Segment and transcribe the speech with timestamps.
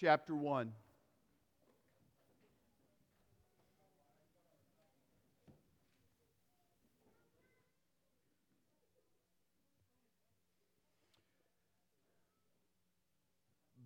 [0.00, 0.72] chapter 1.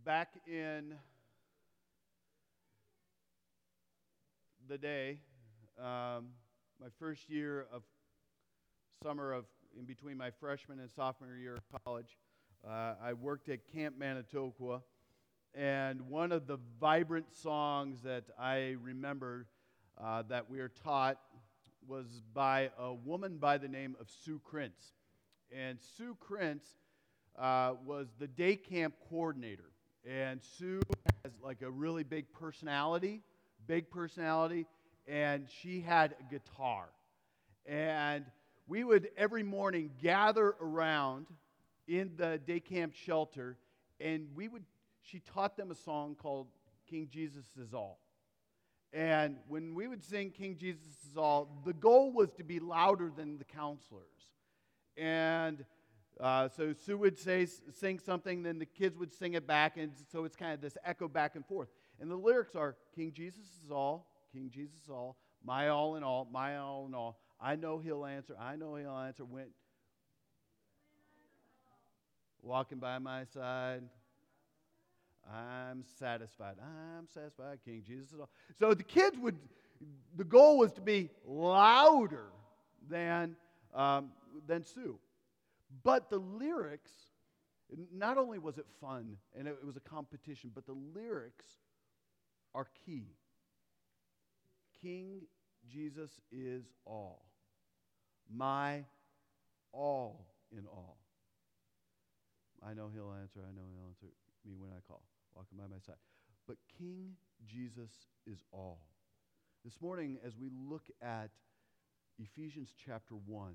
[0.05, 0.95] Back in
[4.69, 5.19] the day,
[5.81, 6.29] um,
[6.81, 7.83] my first year of
[9.03, 9.47] summer of
[9.77, 12.17] in between my freshman and sophomore year of college,
[12.65, 14.81] uh, I worked at Camp Manitoqua,
[15.55, 19.47] and one of the vibrant songs that I remember
[20.03, 21.19] uh, that we were taught
[21.87, 24.95] was by a woman by the name of Sue Krentz.
[25.53, 26.67] And Sue Krentz
[27.39, 29.71] uh, was the day camp coordinator.
[30.09, 30.81] And Sue
[31.25, 33.23] has like a really big personality,
[33.67, 34.67] big personality,
[35.07, 36.89] and she had a guitar.
[37.67, 38.25] And
[38.67, 41.27] we would every morning gather around
[41.87, 43.57] in the day camp shelter,
[44.01, 44.65] and we would,
[45.05, 46.49] she taught them a song called
[46.89, 48.01] King Jesus is All.
[48.93, 53.11] And when we would sing King Jesus is All, the goal was to be louder
[53.15, 54.05] than the counselors.
[54.97, 55.65] And
[56.21, 59.93] uh, so Sue would say, sing something, then the kids would sing it back, and
[60.13, 61.69] so it's kind of this echo back and forth.
[62.01, 66.05] And the lyrics are King Jesus is all, King Jesus is all, my all in
[66.05, 67.19] all, my all in all.
[67.41, 68.37] I know he'll answer.
[68.41, 69.25] I know he'll answer.
[69.25, 69.47] When
[72.43, 73.83] walking by my side,
[75.33, 76.57] I'm satisfied.
[76.61, 77.59] I'm satisfied.
[77.65, 78.31] King Jesus is all.
[78.59, 79.37] So the kids would.
[80.17, 82.27] The goal was to be louder
[82.89, 83.37] than
[83.75, 84.11] um,
[84.47, 84.99] than Sue,
[85.83, 86.93] but the lyrics.
[87.93, 91.47] Not only was it fun and it was a competition, but the lyrics
[92.55, 93.07] are key.
[94.81, 95.23] King
[95.73, 97.25] Jesus is all
[98.33, 98.85] my
[99.73, 100.99] all in all.
[102.67, 103.41] I know he'll answer.
[103.41, 104.07] I know he'll answer
[104.47, 105.03] me when I call,
[105.35, 105.97] walking by my side.
[106.47, 107.91] But King Jesus
[108.27, 108.81] is all.
[109.65, 111.31] This morning, as we look at
[112.19, 113.53] Ephesians chapter 1,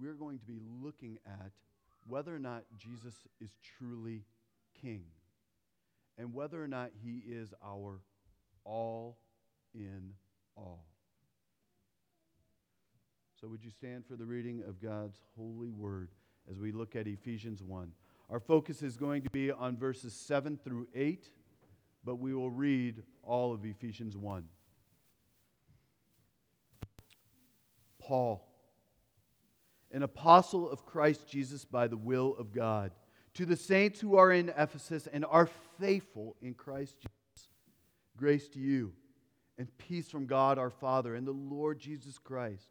[0.00, 1.52] we're going to be looking at
[2.06, 4.24] whether or not Jesus is truly
[4.80, 5.04] King
[6.16, 8.00] and whether or not he is our
[8.64, 9.18] all
[9.74, 10.12] in
[10.56, 10.84] all.
[13.40, 16.10] So, would you stand for the reading of God's holy word
[16.50, 17.90] as we look at Ephesians 1?
[18.30, 21.28] Our focus is going to be on verses 7 through 8,
[22.04, 24.44] but we will read all of Ephesians 1.
[27.98, 28.46] Paul,
[29.90, 32.92] an apostle of Christ Jesus by the will of God,
[33.34, 35.48] to the saints who are in Ephesus and are
[35.80, 37.48] faithful in Christ Jesus,
[38.16, 38.92] grace to you
[39.58, 42.70] and peace from God our Father and the Lord Jesus Christ.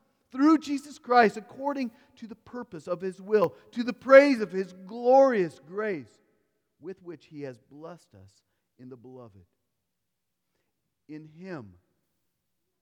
[0.31, 4.73] through Jesus Christ according to the purpose of his will, to the praise of his
[4.85, 6.19] glorious grace,
[6.79, 8.31] with which he has blessed us
[8.79, 9.45] in the beloved.
[11.07, 11.73] In him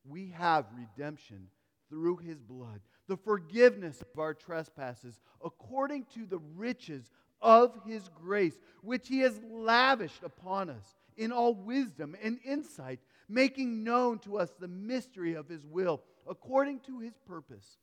[0.07, 1.47] we have redemption
[1.89, 7.11] through his blood, the forgiveness of our trespasses, according to the riches
[7.41, 13.83] of his grace, which he has lavished upon us in all wisdom and insight, making
[13.83, 17.77] known to us the mystery of his will according to his purpose,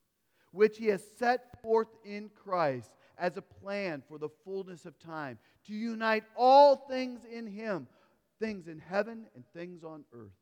[0.52, 5.38] which he has set forth in Christ as a plan for the fullness of time,
[5.66, 7.86] to unite all things in him,
[8.38, 10.32] things in heaven and things on earth.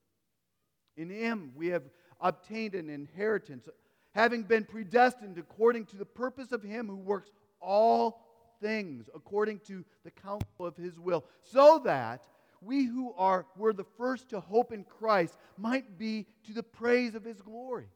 [0.96, 1.84] In him we have
[2.20, 3.68] obtained an inheritance,
[4.12, 7.30] having been predestined according to the purpose of him who works
[7.60, 8.20] all
[8.60, 12.26] things according to the counsel of his will, so that
[12.64, 17.14] we who are were the first to hope in Christ might be to the praise
[17.14, 17.88] of his glory.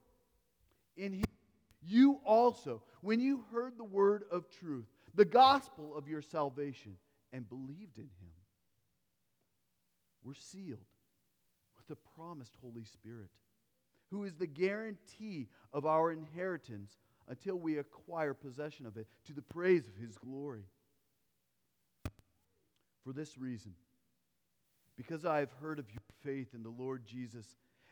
[0.97, 1.25] In him
[1.83, 6.97] you also, when you heard the word of truth, the gospel of your salvation,
[7.33, 8.33] and believed in him,
[10.25, 10.79] were sealed
[11.77, 13.31] with the promised Holy Spirit,
[14.11, 16.99] who is the guarantee of our inheritance
[17.29, 20.65] until we acquire possession of it to the praise of his glory.
[23.05, 23.73] For this reason,
[24.99, 27.47] because I have heard of your faith in the Lord Jesus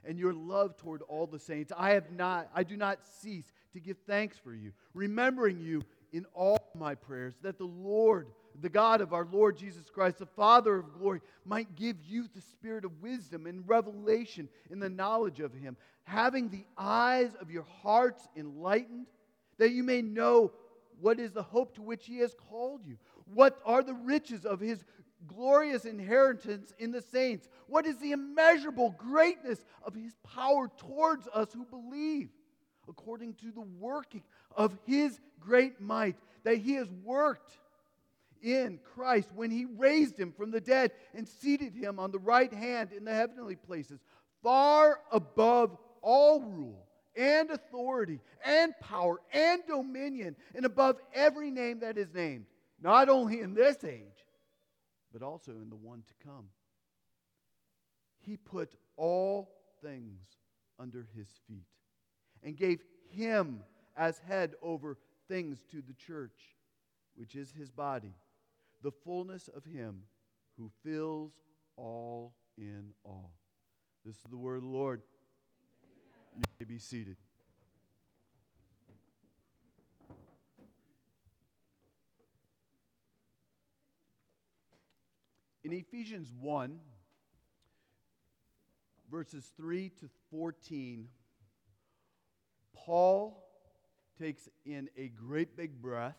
[0.05, 3.81] and your love toward all the saints, I have not I do not cease to
[3.81, 5.83] give thanks for you, remembering you
[6.13, 8.27] in all my prayers that the Lord
[8.61, 12.41] the God of our Lord Jesus Christ, the Father of glory, might give you the
[12.41, 17.67] spirit of wisdom and revelation in the knowledge of him, having the eyes of your
[17.83, 19.07] hearts enlightened,
[19.59, 20.53] that you may know
[21.01, 22.97] what is the hope to which he has called you,
[23.35, 24.85] what are the riches of his
[25.27, 31.53] glorious inheritance in the saints, what is the immeasurable greatness of his power towards us
[31.53, 32.31] who believe,
[32.89, 34.23] according to the working
[34.57, 37.59] of his great might that he has worked
[38.43, 42.53] in Christ when he raised him from the dead and seated him on the right
[42.53, 44.01] hand in the heavenly places,
[44.43, 46.87] far above all rule
[47.17, 52.47] and authority and power and dominion, and above every name that is named,
[52.81, 54.16] not only in this age,
[55.19, 56.45] but also in the one to come.
[58.19, 59.49] He put all
[59.83, 60.21] things
[60.79, 61.65] under his feet
[62.43, 63.61] and gave him
[63.97, 66.59] as head over things to the church,
[67.15, 68.13] which is his body,
[68.83, 70.03] the fullness of him
[70.59, 71.33] who fills
[71.79, 73.33] all in all.
[74.05, 75.01] This is the word of the Lord.
[76.37, 77.17] You may be seated.
[85.67, 86.79] In Ephesians 1,
[89.11, 91.09] verses 3 to 14,
[92.73, 93.45] Paul
[94.17, 96.15] takes in a great big breath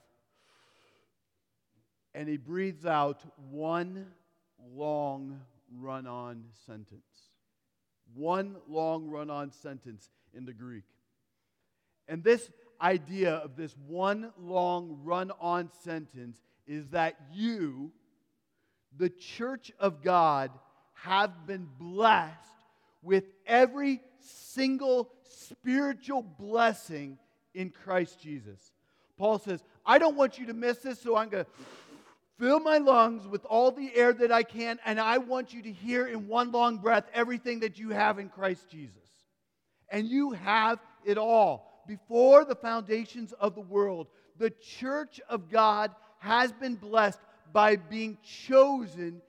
[2.14, 4.08] and he breathes out one
[4.76, 5.40] long
[5.80, 7.32] run on sentence.
[8.16, 10.84] One long run on sentence in the Greek.
[12.10, 12.52] And this
[12.82, 17.94] idea of this one long run on sentence is that you,
[18.98, 20.52] the church of God,
[20.94, 22.34] have been blessed
[23.02, 27.18] with every single spiritual blessing
[27.54, 28.72] in Christ Jesus.
[29.18, 31.52] Paul says, I don't want you to miss this, so I'm going to
[32.40, 35.72] fill my lungs with all the air that I can, and I want you to
[35.72, 38.96] hear in one long breath everything that you have in Christ Jesus.
[39.90, 41.84] And you have it all.
[41.88, 44.08] Before the foundations of the world,
[44.38, 47.20] the church of God has been blessed
[47.58, 49.20] by being chosen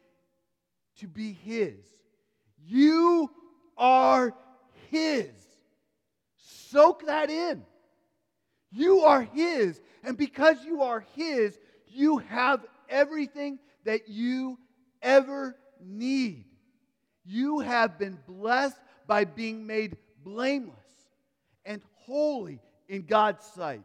[0.99, 1.83] to be His.
[2.63, 3.31] You
[3.79, 4.35] are
[4.91, 5.31] His.
[6.37, 7.63] Soak that in.
[8.71, 9.81] You are His.
[10.05, 14.59] And because you are His, you have everything that you
[15.01, 16.45] ever need.
[17.25, 18.77] You have been blessed
[19.07, 20.77] by being made blameless
[21.65, 22.61] and holy
[22.91, 23.85] in God's sight.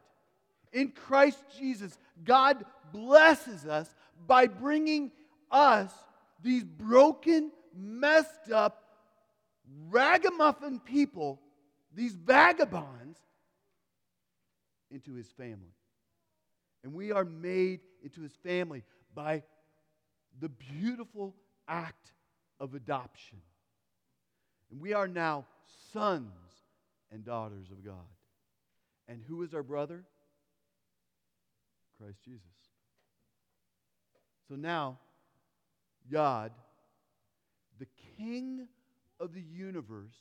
[0.74, 3.88] In Christ Jesus, God blesses us
[4.28, 5.12] by bringing
[5.52, 5.92] us,
[6.42, 8.84] these broken, messed up,
[9.90, 11.40] ragamuffin people,
[11.94, 13.20] these vagabonds,
[14.92, 15.74] into his family.
[16.84, 18.84] And we are made into his family
[19.16, 19.44] by
[20.40, 21.36] the beautiful
[21.68, 22.12] act
[22.60, 23.40] of adoption.
[24.72, 25.46] And we are now
[25.92, 26.30] sons
[27.12, 27.96] and daughters of God.
[29.08, 30.04] And who is our brother?
[31.98, 32.63] Christ Jesus.
[34.48, 35.00] So now,
[36.12, 36.52] God,
[37.80, 37.88] the
[38.18, 38.68] King
[39.20, 40.16] of the universe,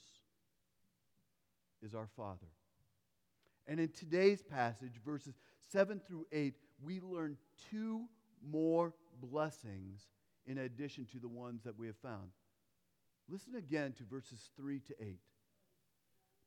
[1.83, 2.47] is our Father.
[3.67, 5.35] And in today's passage, verses
[5.71, 7.37] 7 through 8, we learn
[7.71, 8.03] two
[8.49, 10.07] more blessings
[10.47, 12.31] in addition to the ones that we have found.
[13.29, 15.19] Listen again to verses 3 to 8.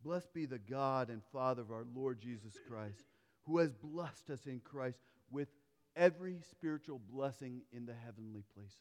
[0.04, 3.03] Blessed be the God and Father of our Lord Jesus Christ,
[3.46, 5.00] who has blessed us in Christ
[5.32, 5.48] with
[5.96, 8.75] every spiritual blessing in the heavenly places.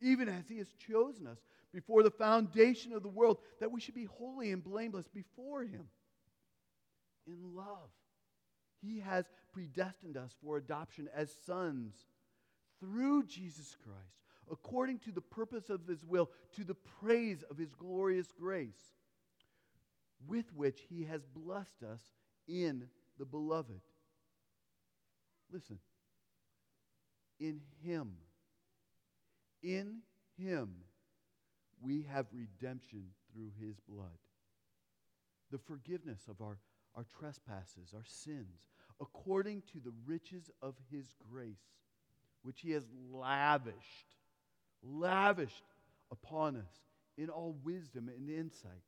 [0.00, 1.38] Even as he has chosen us
[1.72, 5.88] before the foundation of the world, that we should be holy and blameless before him
[7.26, 7.90] in love.
[8.80, 11.94] He has predestined us for adoption as sons
[12.80, 17.74] through Jesus Christ, according to the purpose of his will, to the praise of his
[17.74, 18.94] glorious grace,
[20.26, 22.00] with which he has blessed us
[22.46, 23.80] in the beloved.
[25.52, 25.78] Listen,
[27.40, 28.12] in him,
[29.62, 29.98] in
[30.36, 30.74] him,
[31.80, 34.18] we have redemption through his blood,
[35.50, 36.58] the forgiveness of our
[36.98, 38.66] our trespasses, our sins,
[39.00, 41.62] according to the riches of his grace,
[42.42, 44.16] which he has lavished,
[44.82, 45.62] lavished
[46.10, 46.82] upon us
[47.16, 48.82] in all wisdom and insight.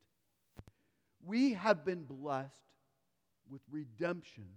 [1.23, 2.65] We have been blessed
[3.49, 4.47] with redemption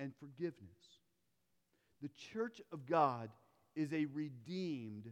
[0.00, 0.98] and forgiveness.
[2.02, 3.28] The church of God
[3.76, 5.10] is a redeemed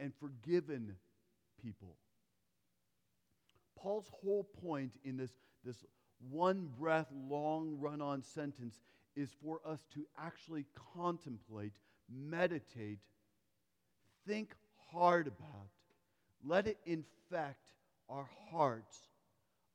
[0.00, 0.96] and forgiven
[1.62, 1.96] people.
[3.78, 5.30] Paul's whole point in this,
[5.64, 5.84] this
[6.28, 8.80] one breath, long run on sentence
[9.16, 11.72] is for us to actually contemplate,
[12.12, 12.98] meditate,
[14.26, 14.54] think
[14.92, 15.70] hard about,
[16.44, 17.72] let it infect
[18.08, 18.98] our hearts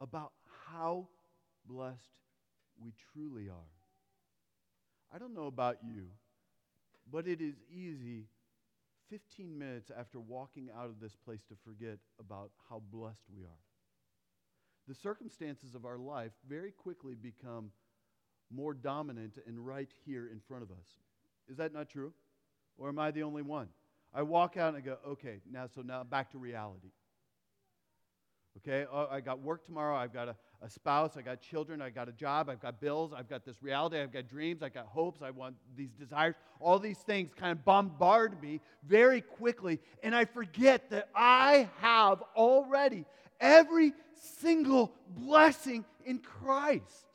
[0.01, 0.33] about
[0.67, 1.07] how
[1.67, 2.11] blessed
[2.83, 3.74] we truly are.
[5.13, 6.07] I don't know about you,
[7.11, 8.25] but it is easy
[9.09, 13.61] 15 minutes after walking out of this place to forget about how blessed we are.
[14.87, 17.71] The circumstances of our life very quickly become
[18.51, 20.99] more dominant and right here in front of us.
[21.49, 22.13] Is that not true?
[22.77, 23.69] Or am I the only one?
[24.13, 26.91] I walk out and I go, okay, now, so now back to reality.
[28.57, 29.95] Okay, oh, I got work tomorrow.
[29.95, 31.17] I've got a, a spouse.
[31.17, 31.81] I got children.
[31.81, 32.49] I got a job.
[32.49, 33.11] I've got bills.
[33.15, 33.99] I've got this reality.
[33.99, 34.63] I've got dreams.
[34.63, 35.21] I've got hopes.
[35.21, 36.35] I want these desires.
[36.59, 39.79] All these things kind of bombard me very quickly.
[40.03, 43.05] And I forget that I have already
[43.39, 43.93] every
[44.39, 47.05] single blessing in Christ.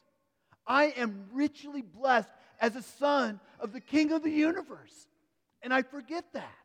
[0.67, 2.31] I am richly blessed
[2.61, 5.09] as a son of the King of the universe.
[5.63, 6.60] And I forget that.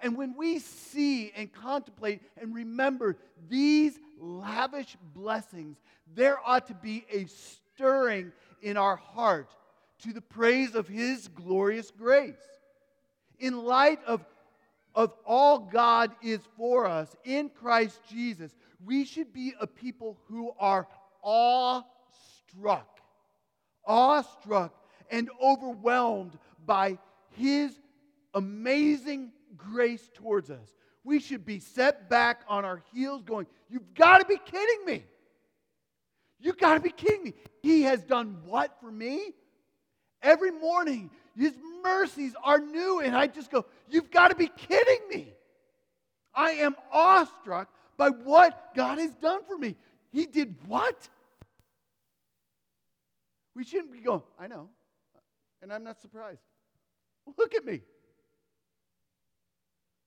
[0.00, 3.16] And when we see and contemplate and remember
[3.48, 5.78] these lavish blessings,
[6.14, 8.32] there ought to be a stirring
[8.62, 9.48] in our heart
[10.02, 12.34] to the praise of His glorious grace.
[13.38, 14.24] In light of,
[14.94, 20.52] of all God is for us in Christ Jesus, we should be a people who
[20.58, 20.86] are
[21.22, 23.00] awestruck,
[23.86, 24.74] awestruck,
[25.10, 26.98] and overwhelmed by
[27.30, 27.72] His
[28.34, 30.74] amazing grace towards us.
[31.04, 35.04] We should be set back on our heels going, You've got to be kidding me.
[36.40, 37.34] You've got to be kidding me.
[37.62, 39.32] He has done what for me?
[40.22, 43.00] Every morning, His mercies are new.
[43.00, 45.32] And I just go, You've got to be kidding me.
[46.34, 49.76] I am awestruck by what God has done for me.
[50.10, 51.08] He did what?
[53.54, 54.68] We shouldn't be going, I know.
[55.62, 56.40] And I'm not surprised.
[57.38, 57.80] Look at me.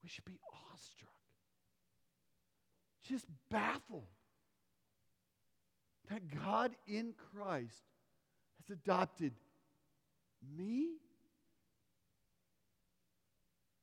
[0.07, 0.39] We should be
[0.71, 1.11] awestruck,
[3.09, 4.07] just baffled
[6.09, 7.83] that God in Christ
[8.57, 9.33] has adopted
[10.57, 10.91] me.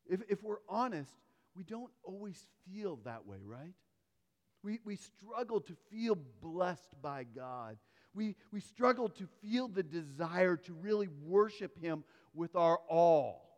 [0.07, 1.13] If, if we're honest,
[1.55, 3.75] we don't always feel that way, right?
[4.63, 7.77] We, we struggle to feel blessed by God.
[8.15, 12.03] We, we struggle to feel the desire to really worship Him
[12.33, 13.54] with our all.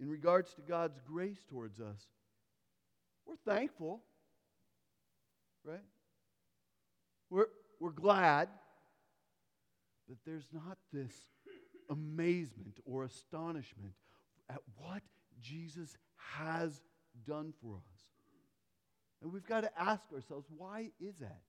[0.00, 2.06] In regards to God's grace towards us,
[3.26, 4.00] we're thankful,
[5.64, 5.84] right?
[7.30, 7.48] We're,
[7.80, 8.48] we're glad
[10.08, 11.12] that there's not this
[11.90, 13.92] amazement or astonishment
[14.48, 15.02] at what
[15.40, 16.80] Jesus has
[17.26, 18.00] done for us.
[19.22, 21.40] And we've got to ask ourselves, why is that?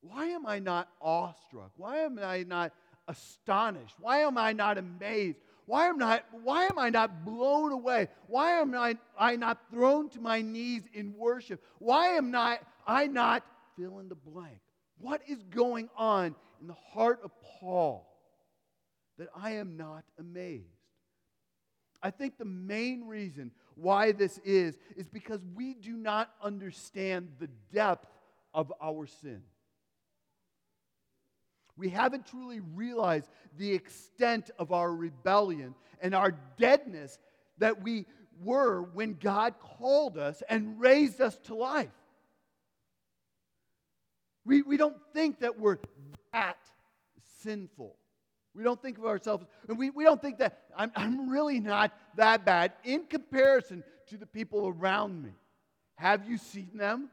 [0.00, 1.72] Why am I not awestruck?
[1.76, 2.72] Why am I not
[3.08, 3.96] astonished?
[3.98, 5.38] Why am I not amazed?
[5.66, 8.08] Why am, not, why am I not blown away?
[8.26, 11.64] Why am I, I not thrown to my knees in worship?
[11.78, 13.44] Why am not, I not
[13.76, 14.58] fill in the blank?
[14.98, 18.06] What is going on in the heart of Paul
[19.18, 20.66] that I am not amazed?
[22.02, 27.48] I think the main reason why this is, is because we do not understand the
[27.72, 28.06] depth
[28.52, 29.42] of our sin.
[31.76, 37.18] We haven't truly realized the extent of our rebellion and our deadness
[37.58, 38.06] that we
[38.42, 41.88] were when God called us and raised us to life.
[44.44, 45.78] We, we don't think that we're
[46.32, 46.58] that
[47.42, 47.96] sinful.
[48.54, 51.92] We don't think of ourselves, and we, we don't think that I'm, I'm really not
[52.16, 55.30] that bad in comparison to the people around me.
[55.96, 57.10] Have you seen them?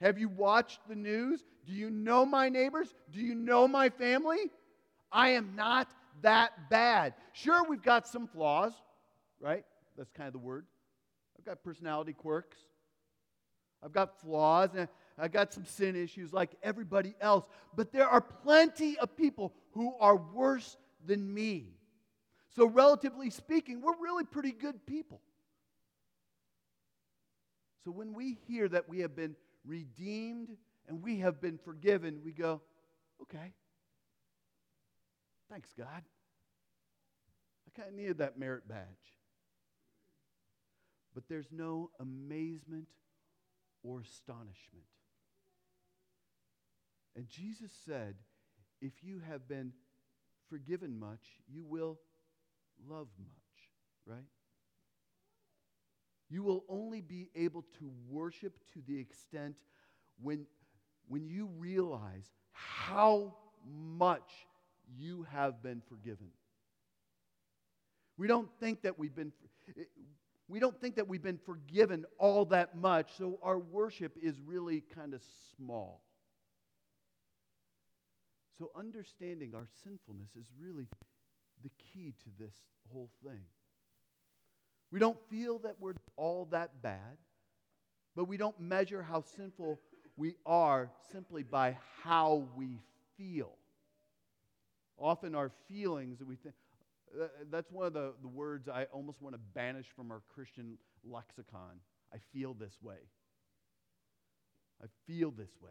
[0.00, 1.44] Have you watched the news?
[1.68, 2.94] Do you know my neighbors?
[3.12, 4.50] Do you know my family?
[5.12, 5.88] I am not
[6.22, 7.12] that bad.
[7.34, 8.72] Sure, we've got some flaws,
[9.38, 9.66] right?
[9.96, 10.64] That's kind of the word.
[11.38, 12.56] I've got personality quirks.
[13.84, 17.46] I've got flaws and I've got some sin issues like everybody else.
[17.76, 21.74] But there are plenty of people who are worse than me.
[22.56, 25.20] So, relatively speaking, we're really pretty good people.
[27.84, 30.48] So, when we hear that we have been redeemed
[30.88, 32.62] and we have been forgiven, we go,
[33.22, 33.52] okay.
[35.50, 36.02] Thanks, God.
[37.66, 38.86] I kind of needed that merit badge.
[41.14, 42.88] But there's no amazement
[43.82, 44.84] or astonishment.
[47.16, 48.14] And Jesus said,
[48.80, 49.72] if you have been
[50.48, 51.98] forgiven much, you will
[52.88, 54.28] love much, right?
[56.30, 59.56] You will only be able to worship to the extent
[60.20, 60.46] when
[61.08, 63.34] when you realize how
[63.96, 64.30] much
[64.96, 66.28] you have been forgiven.
[68.16, 69.32] We don't think that we've been
[70.48, 74.82] we don't think that we've been forgiven all that much, so our worship is really
[74.94, 75.22] kind of
[75.56, 76.00] small.
[78.58, 80.86] So understanding our sinfulness is really
[81.62, 82.54] the key to this
[82.90, 83.42] whole thing.
[84.90, 87.18] We don't feel that we're all that bad,
[88.16, 89.78] but we don't measure how sinful
[90.18, 92.80] we are simply by how we
[93.16, 93.52] feel.
[94.98, 96.56] Often our feelings that we think,
[97.18, 100.76] uh, that's one of the, the words I almost want to banish from our Christian
[101.08, 101.80] lexicon.
[102.12, 102.96] I feel this way.
[104.82, 105.70] I feel this way.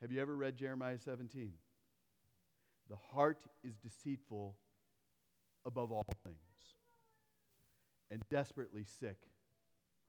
[0.00, 1.52] Have you ever read Jeremiah 17?
[2.88, 4.56] The heart is deceitful
[5.66, 6.36] above all things
[8.10, 9.18] and desperately sick.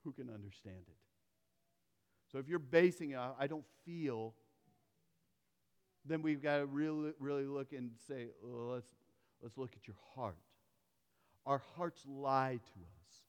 [0.04, 1.07] Who can understand it?
[2.32, 4.34] So if you're basing it, I don't feel,
[6.06, 8.90] then we've got to really, really look and say, well, let's,
[9.42, 10.38] let's look at your heart.
[11.46, 13.22] Our hearts lie to us.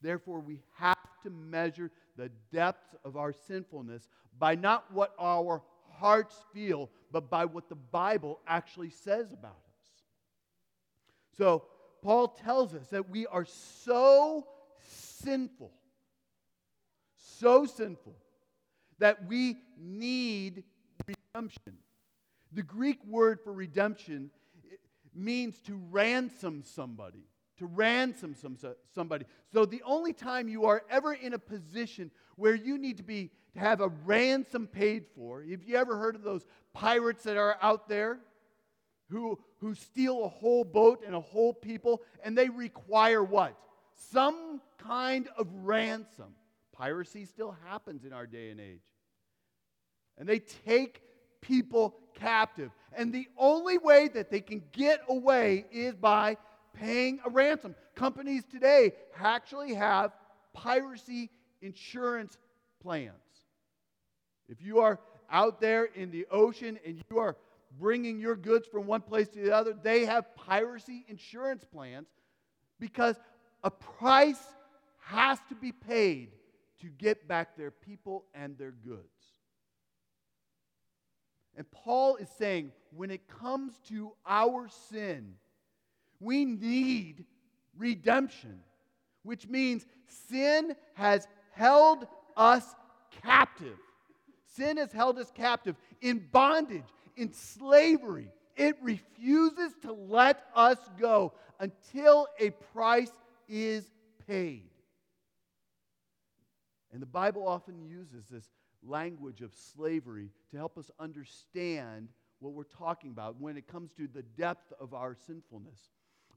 [0.00, 6.36] Therefore, we have to measure the depth of our sinfulness by not what our hearts
[6.54, 9.88] feel, but by what the Bible actually says about us.
[11.36, 11.64] So,
[12.02, 14.46] Paul tells us that we are so
[14.80, 15.72] sinful,
[17.16, 18.16] so sinful,
[18.98, 20.64] that we need
[21.06, 21.74] redemption.
[22.52, 24.30] The Greek word for redemption
[25.14, 27.24] means to ransom somebody.
[27.58, 28.56] To ransom some,
[28.94, 29.24] somebody.
[29.52, 33.30] So the only time you are ever in a position where you need to be
[33.54, 37.56] to have a ransom paid for, have you ever heard of those pirates that are
[37.60, 38.20] out there
[39.10, 43.56] who, who steal a whole boat and a whole people, and they require what?
[44.12, 46.34] Some kind of ransom.
[46.78, 48.84] Piracy still happens in our day and age.
[50.16, 51.02] And they take
[51.40, 52.70] people captive.
[52.96, 56.36] And the only way that they can get away is by
[56.72, 57.74] paying a ransom.
[57.96, 60.12] Companies today actually have
[60.52, 61.30] piracy
[61.62, 62.38] insurance
[62.80, 63.12] plans.
[64.48, 67.36] If you are out there in the ocean and you are
[67.78, 72.06] bringing your goods from one place to the other, they have piracy insurance plans
[72.78, 73.16] because
[73.64, 74.42] a price
[75.00, 76.30] has to be paid
[76.80, 79.02] to get back their people and their goods.
[81.56, 85.34] And Paul is saying when it comes to our sin,
[86.20, 87.24] we need
[87.76, 88.60] redemption,
[89.24, 89.84] which means
[90.28, 92.64] sin has held us
[93.22, 93.76] captive.
[94.56, 96.84] Sin has held us captive in bondage,
[97.16, 98.30] in slavery.
[98.56, 103.12] It refuses to let us go until a price
[103.48, 103.84] is
[104.26, 104.67] paid.
[106.92, 108.50] And the Bible often uses this
[108.82, 112.08] language of slavery to help us understand
[112.40, 115.90] what we're talking about when it comes to the depth of our sinfulness.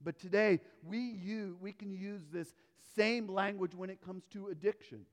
[0.04, 2.54] But today, we, use, we can use this
[2.96, 5.06] same language when it comes to addiction.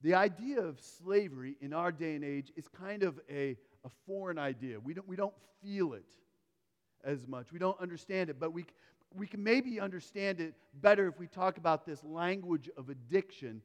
[0.00, 4.38] The idea of slavery in our day and age is kind of a, a foreign
[4.38, 4.80] idea.
[4.80, 6.08] We don't, we don't feel it
[7.04, 8.64] as much, we don't understand it, but we,
[9.16, 13.62] we can maybe understand it better if we talk about this language of addiction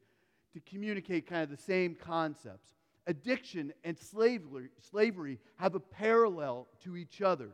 [0.52, 2.74] to communicate kind of the same concepts.
[3.06, 7.50] Addiction and slavery, slavery have a parallel to each other.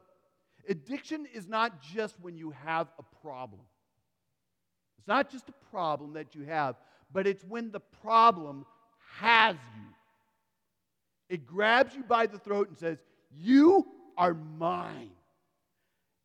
[0.69, 3.63] Addiction is not just when you have a problem.
[4.99, 6.77] It's not just a problem that you have,
[7.13, 8.65] but it's when the problem
[9.19, 9.87] has you.
[11.29, 12.99] It grabs you by the throat and says,
[13.37, 15.11] You are mine.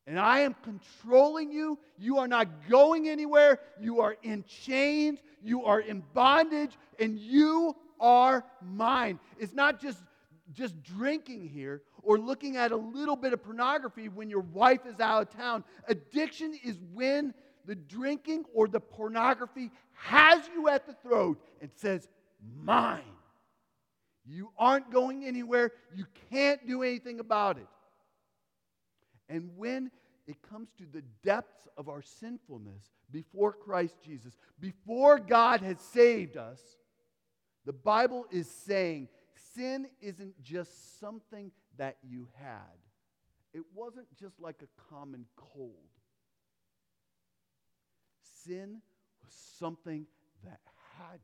[0.09, 1.77] And I am controlling you.
[1.99, 3.59] You are not going anywhere.
[3.79, 5.19] You are in chains.
[5.43, 6.75] You are in bondage.
[6.97, 9.19] And you are mine.
[9.37, 9.99] It's not just,
[10.51, 14.99] just drinking here or looking at a little bit of pornography when your wife is
[14.99, 15.63] out of town.
[15.87, 17.31] Addiction is when
[17.67, 22.07] the drinking or the pornography has you at the throat and says,
[22.63, 23.03] Mine.
[24.25, 25.71] You aren't going anywhere.
[25.93, 27.67] You can't do anything about it.
[29.29, 29.91] And when
[30.29, 36.37] it comes to the depths of our sinfulness before Christ Jesus, before God has saved
[36.37, 36.61] us,
[37.65, 39.07] the Bible is saying
[39.55, 42.77] sin isn't just something that you had.
[43.55, 45.73] It wasn't just like a common cold.
[48.45, 48.83] Sin
[49.25, 50.05] was something
[50.43, 50.59] that
[50.99, 51.19] had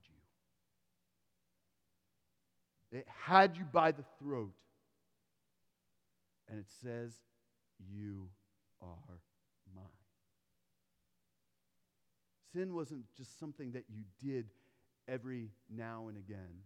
[2.91, 2.97] you.
[2.97, 4.55] It had you by the throat.
[6.49, 7.13] And it says,
[7.93, 8.29] You
[8.85, 9.19] are
[9.75, 9.85] mine.
[12.53, 14.45] Sin wasn't just something that you did
[15.07, 16.63] every now and again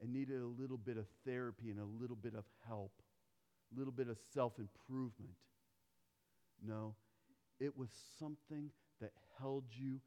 [0.00, 2.92] and needed a little bit of therapy and a little bit of help,
[3.74, 5.34] a little bit of self improvement.
[6.66, 6.94] No,
[7.58, 10.00] it was something that held you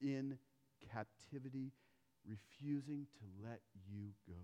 [0.00, 0.38] in
[0.92, 1.72] captivity,
[2.26, 4.40] refusing to let you go.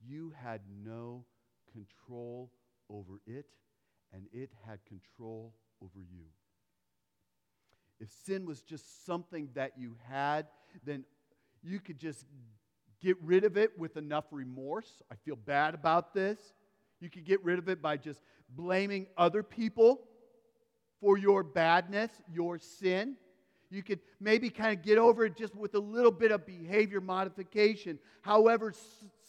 [0.00, 1.24] You had no
[1.72, 2.52] control
[2.90, 3.46] over it,
[4.12, 6.24] and it had control over you.
[8.00, 10.46] If sin was just something that you had,
[10.84, 11.04] then
[11.62, 12.24] you could just
[13.00, 15.02] get rid of it with enough remorse.
[15.10, 16.38] I feel bad about this.
[17.00, 20.00] You could get rid of it by just blaming other people
[21.00, 23.16] for your badness, your sin.
[23.70, 27.00] You could maybe kind of get over it just with a little bit of behavior
[27.00, 27.98] modification.
[28.22, 28.72] However,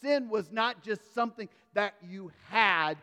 [0.00, 2.98] sin was not just something that you had,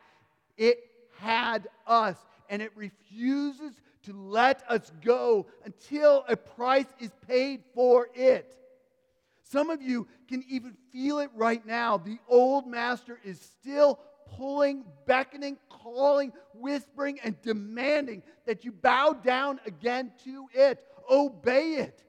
[0.57, 0.79] it
[1.19, 2.17] had us,
[2.49, 3.73] and it refuses
[4.03, 8.55] to let us go until a price is paid for it.
[9.43, 11.97] Some of you can even feel it right now.
[11.97, 13.99] The old master is still
[14.37, 20.83] pulling, beckoning, calling, whispering, and demanding that you bow down again to it.
[21.09, 22.03] Obey it.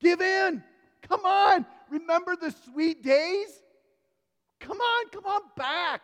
[0.00, 0.62] Give in.
[1.02, 1.66] Come on.
[1.90, 3.62] Remember the sweet days?
[4.60, 6.02] Come on, come on back.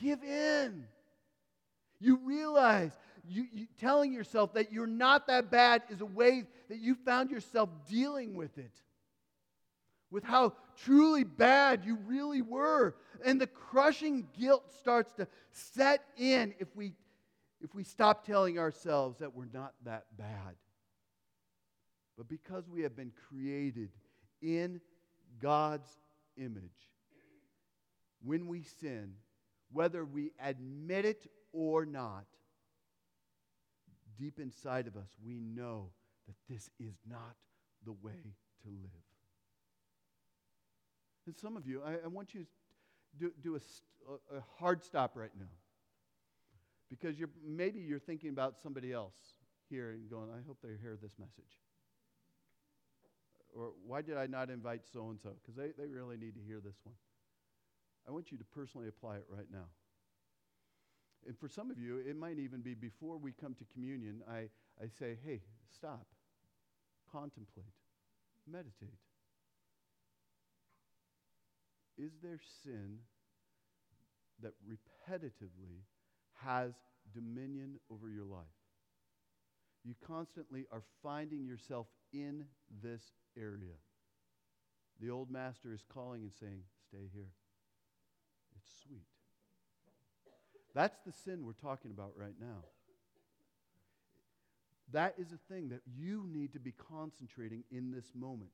[0.00, 0.86] Give in.
[2.00, 6.78] You realize you, you, telling yourself that you're not that bad is a way that
[6.78, 8.72] you found yourself dealing with it
[10.10, 12.96] with how truly bad you really were.
[13.24, 16.94] And the crushing guilt starts to set in if we,
[17.60, 20.54] if we stop telling ourselves that we're not that bad.
[22.16, 23.90] But because we have been created
[24.40, 24.80] in
[25.40, 25.88] God's
[26.36, 26.62] image,
[28.24, 29.12] when we sin,
[29.72, 32.24] whether we admit it or not,
[34.18, 35.90] deep inside of us, we know
[36.26, 37.36] that this is not
[37.84, 38.90] the way to live.
[41.26, 42.46] And some of you, I, I want you to
[43.18, 45.46] do, do a, a hard stop right now.
[46.88, 49.16] Because you're, maybe you're thinking about somebody else
[49.68, 51.58] here and going, I hope they hear this message.
[53.54, 55.30] Or why did I not invite so and so?
[55.40, 56.94] Because they, they really need to hear this one.
[58.08, 59.66] I want you to personally apply it right now.
[61.26, 64.48] And for some of you, it might even be before we come to communion, I,
[64.82, 65.42] I say, hey,
[65.74, 66.06] stop,
[67.12, 67.66] contemplate,
[68.50, 68.96] meditate.
[71.98, 72.98] Is there sin
[74.40, 75.82] that repetitively
[76.44, 76.72] has
[77.12, 78.46] dominion over your life?
[79.84, 82.44] You constantly are finding yourself in
[82.82, 83.02] this
[83.36, 83.74] area.
[85.00, 87.32] The old master is calling and saying, Stay here.
[88.82, 89.06] Sweet.
[90.74, 92.64] That's the sin we're talking about right now.
[94.92, 98.50] That is a thing that you need to be concentrating in this moment.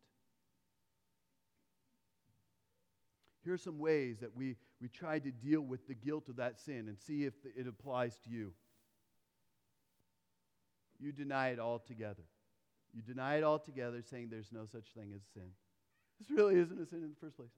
[3.45, 6.59] Here are some ways that we, we try to deal with the guilt of that
[6.59, 8.53] sin and see if it applies to you.
[10.99, 12.23] You deny it altogether.
[12.95, 15.51] You deny it altogether, saying there's no such thing as sin.
[16.19, 17.51] This really isn't a sin in the first place.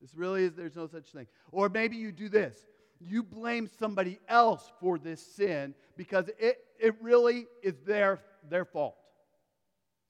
[0.00, 1.26] This really is, there's no such thing.
[1.52, 2.66] Or maybe you do this
[3.00, 8.96] you blame somebody else for this sin because it, it really is their, their fault.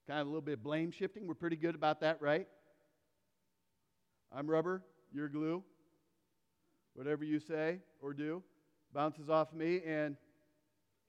[0.07, 1.27] Kind of a little bit of blame shifting.
[1.27, 2.47] We're pretty good about that, right?
[4.33, 5.63] I'm rubber, you're glue.
[6.95, 8.43] Whatever you say or do
[8.95, 10.17] bounces off me and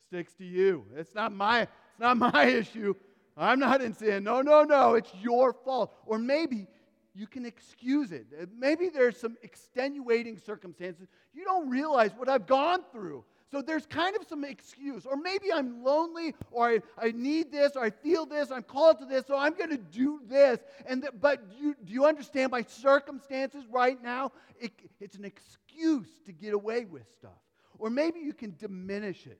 [0.07, 0.85] sticks to you.
[0.95, 2.93] It's not my, it's not my issue.
[3.37, 4.23] I'm not in sin.
[4.23, 4.95] No, no, no.
[4.95, 5.93] It's your fault.
[6.05, 6.67] Or maybe
[7.17, 8.27] you can excuse it.
[8.39, 11.07] Uh, maybe there's some extenuating circumstances.
[11.33, 13.23] You don't realize what I've gone through.
[13.49, 15.05] So there's kind of some excuse.
[15.05, 18.99] Or maybe I'm lonely, or I, I need this, or I feel this, I'm called
[18.99, 20.59] to this, so I'm going to do this.
[20.85, 24.31] And but you, do you understand my circumstances right now?
[24.59, 27.31] It, it's an excuse to get away with stuff.
[27.79, 29.39] Or maybe you can diminish it,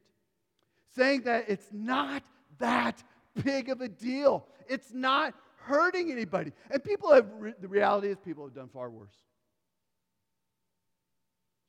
[0.95, 2.23] saying that it's not
[2.59, 3.03] that
[3.43, 4.45] big of a deal.
[4.67, 5.33] It's not
[5.67, 6.51] hurting anybody.
[6.71, 7.27] And people have,
[7.59, 9.15] the reality is, people have done far worse.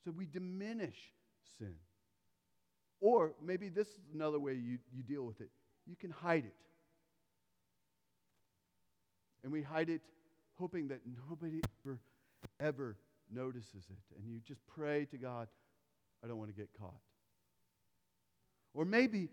[0.03, 0.97] So we diminish
[1.57, 1.75] sin.
[3.01, 5.49] Or maybe this is another way you, you deal with it
[5.89, 6.53] you can hide it.
[9.43, 10.01] And we hide it
[10.59, 11.99] hoping that nobody ever,
[12.59, 12.97] ever
[13.33, 14.17] notices it.
[14.17, 15.47] And you just pray to God,
[16.23, 16.99] I don't want to get caught.
[18.73, 19.29] Or maybe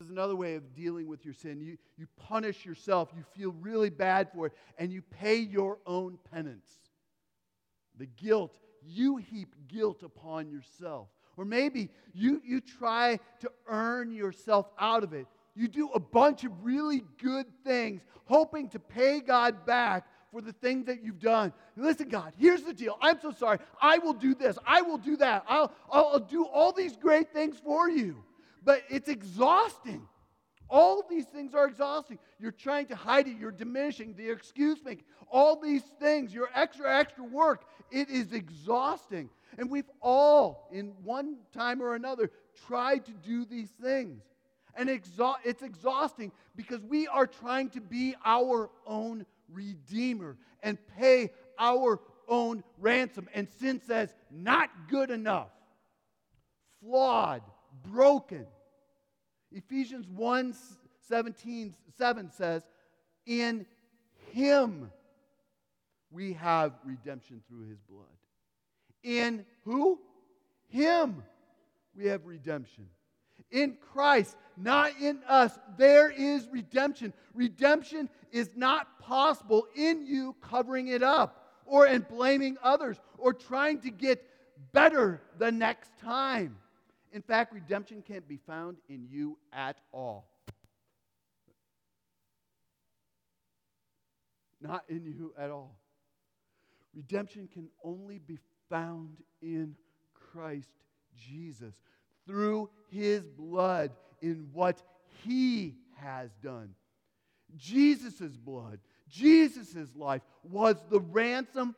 [0.00, 1.60] this is another way of dealing with your sin.
[1.60, 6.18] You, you punish yourself, you feel really bad for it, and you pay your own
[6.32, 6.66] penance.
[7.98, 11.08] The guilt, you heap guilt upon yourself.
[11.36, 16.44] Or maybe you, you try to earn yourself out of it you do a bunch
[16.44, 21.52] of really good things, hoping to pay God back for the things that you've done.
[21.76, 22.96] Listen, God, here's the deal.
[23.02, 23.58] I'm so sorry.
[23.80, 24.56] I will do this.
[24.66, 25.44] I will do that.
[25.48, 28.22] I'll, I'll, I'll do all these great things for you.
[28.62, 30.06] But it's exhausting.
[30.68, 32.18] All these things are exhausting.
[32.38, 33.36] You're trying to hide it.
[33.38, 35.04] You're diminishing the excuse making.
[35.30, 39.30] All these things, your extra, extra work, it is exhausting.
[39.58, 42.30] And we've all, in one time or another,
[42.66, 44.22] tried to do these things.
[44.76, 52.00] And it's exhausting because we are trying to be our own redeemer and pay our
[52.28, 53.28] own ransom.
[53.34, 55.50] And sin says, not good enough,
[56.80, 57.42] flawed,
[57.90, 58.46] broken.
[59.52, 60.54] Ephesians 1
[61.08, 62.62] 17, 7 says,
[63.26, 63.66] In
[64.32, 64.90] him
[66.10, 68.06] we have redemption through his blood.
[69.02, 69.98] In who?
[70.68, 71.22] Him
[71.96, 72.86] we have redemption.
[73.50, 77.12] In Christ, not in us, there is redemption.
[77.34, 83.80] Redemption is not possible in you covering it up or in blaming others or trying
[83.80, 84.24] to get
[84.72, 86.56] better the next time.
[87.12, 90.28] In fact, redemption can't be found in you at all.
[94.60, 95.76] Not in you at all.
[96.94, 99.74] Redemption can only be found in
[100.14, 100.70] Christ
[101.16, 101.74] Jesus
[102.26, 104.82] through his blood in what
[105.24, 106.74] he has done.
[107.56, 111.74] Jesus' blood, Jesus' life was the ransom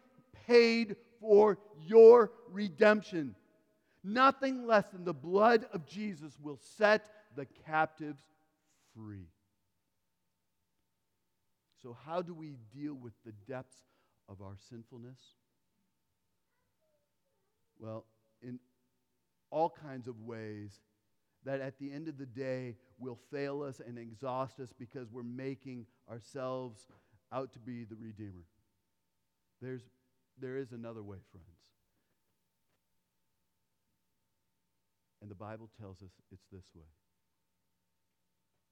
[0.46, 3.34] paid for your redemption.
[4.04, 8.22] Nothing less than the blood of Jesus will set the captives
[8.96, 9.28] free.
[11.82, 13.78] So, how do we deal with the depths
[14.28, 15.18] of our sinfulness?
[17.78, 18.04] Well,
[18.40, 18.58] in
[19.50, 20.80] all kinds of ways
[21.44, 25.22] that at the end of the day will fail us and exhaust us because we're
[25.24, 26.86] making ourselves
[27.32, 28.44] out to be the Redeemer.
[29.60, 29.82] There's,
[30.40, 31.51] there is another way, friends.
[35.22, 36.90] And the Bible tells us it's this way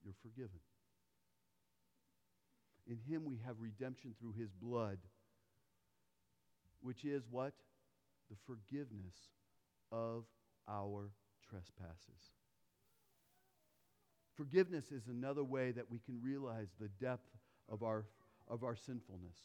[0.04, 0.60] you're forgiven.
[2.88, 4.98] In Him we have redemption through His blood,
[6.82, 7.52] which is what?
[8.30, 9.14] The forgiveness
[9.92, 10.24] of
[10.68, 11.10] our
[11.48, 12.32] trespasses.
[14.36, 17.28] Forgiveness is another way that we can realize the depth
[17.68, 18.06] of our,
[18.48, 19.36] of our sinfulness.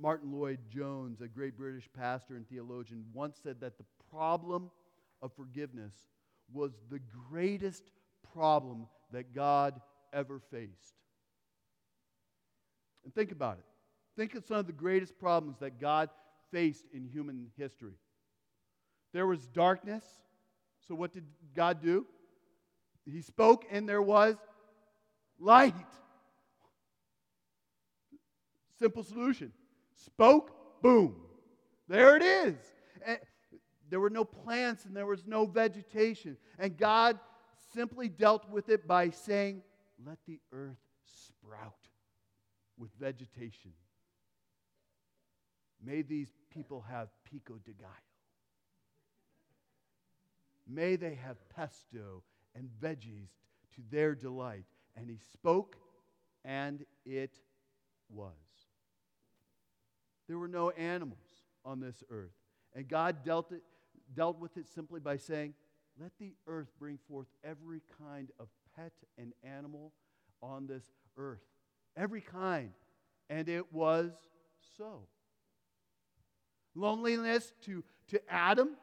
[0.00, 4.70] Martyn Lloyd-Jones, a great British pastor and theologian, once said that the problem
[5.22, 5.94] of forgiveness
[6.52, 7.90] was the greatest
[8.34, 9.80] problem that God
[10.12, 10.94] ever faced.
[13.04, 13.64] And think about it.
[14.16, 16.08] Think of some of the greatest problems that God
[16.50, 17.94] faced in human history.
[19.12, 20.04] There was darkness.
[20.88, 21.24] So, what did
[21.54, 22.06] God do?
[23.04, 24.36] He spoke, and there was
[25.38, 25.74] light.
[28.78, 29.52] Simple solution.
[29.94, 31.16] Spoke, boom.
[31.88, 32.56] There it is.
[33.88, 36.36] There were no plants and there was no vegetation.
[36.58, 37.18] And God
[37.72, 39.62] simply dealt with it by saying,
[40.04, 41.88] Let the earth sprout
[42.76, 43.72] with vegetation.
[45.84, 47.92] May these people have pico de gallo.
[50.66, 52.22] May they have pesto
[52.54, 53.28] and veggies
[53.74, 54.64] to their delight.
[54.96, 55.76] And he spoke,
[56.44, 57.38] and it
[58.08, 58.32] was.
[60.26, 61.18] There were no animals
[61.64, 62.32] on this earth.
[62.74, 63.62] And God dealt, it,
[64.14, 65.54] dealt with it simply by saying,
[66.00, 69.92] Let the earth bring forth every kind of pet and animal
[70.42, 70.84] on this
[71.16, 71.44] earth.
[71.96, 72.72] Every kind.
[73.28, 74.12] And it was
[74.76, 75.00] so.
[76.74, 78.76] Loneliness to, to Adam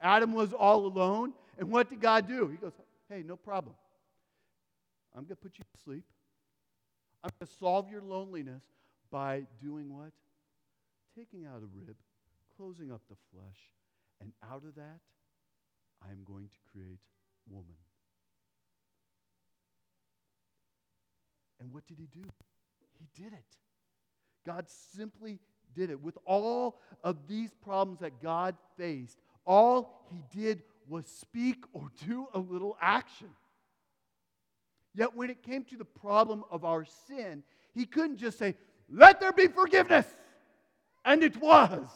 [0.00, 1.34] Adam was all alone.
[1.58, 2.48] And what did God do?
[2.48, 2.72] He goes,
[3.08, 3.74] Hey, no problem.
[5.14, 6.04] I'm going to put you to sleep.
[7.22, 8.62] I'm going to solve your loneliness
[9.10, 10.12] by doing what?
[11.18, 11.96] Taking out a rib,
[12.56, 13.58] closing up the flesh,
[14.20, 15.00] and out of that,
[16.06, 17.00] I am going to create
[17.48, 17.76] woman.
[21.60, 22.26] And what did he do?
[22.98, 23.56] He did it.
[24.46, 25.38] God simply
[25.74, 26.00] did it.
[26.00, 32.26] With all of these problems that God faced, all he did was speak or do
[32.34, 33.28] a little action.
[34.94, 37.42] Yet when it came to the problem of our sin,
[37.74, 38.56] he couldn't just say,
[38.90, 40.06] Let there be forgiveness.
[41.04, 41.88] And it was.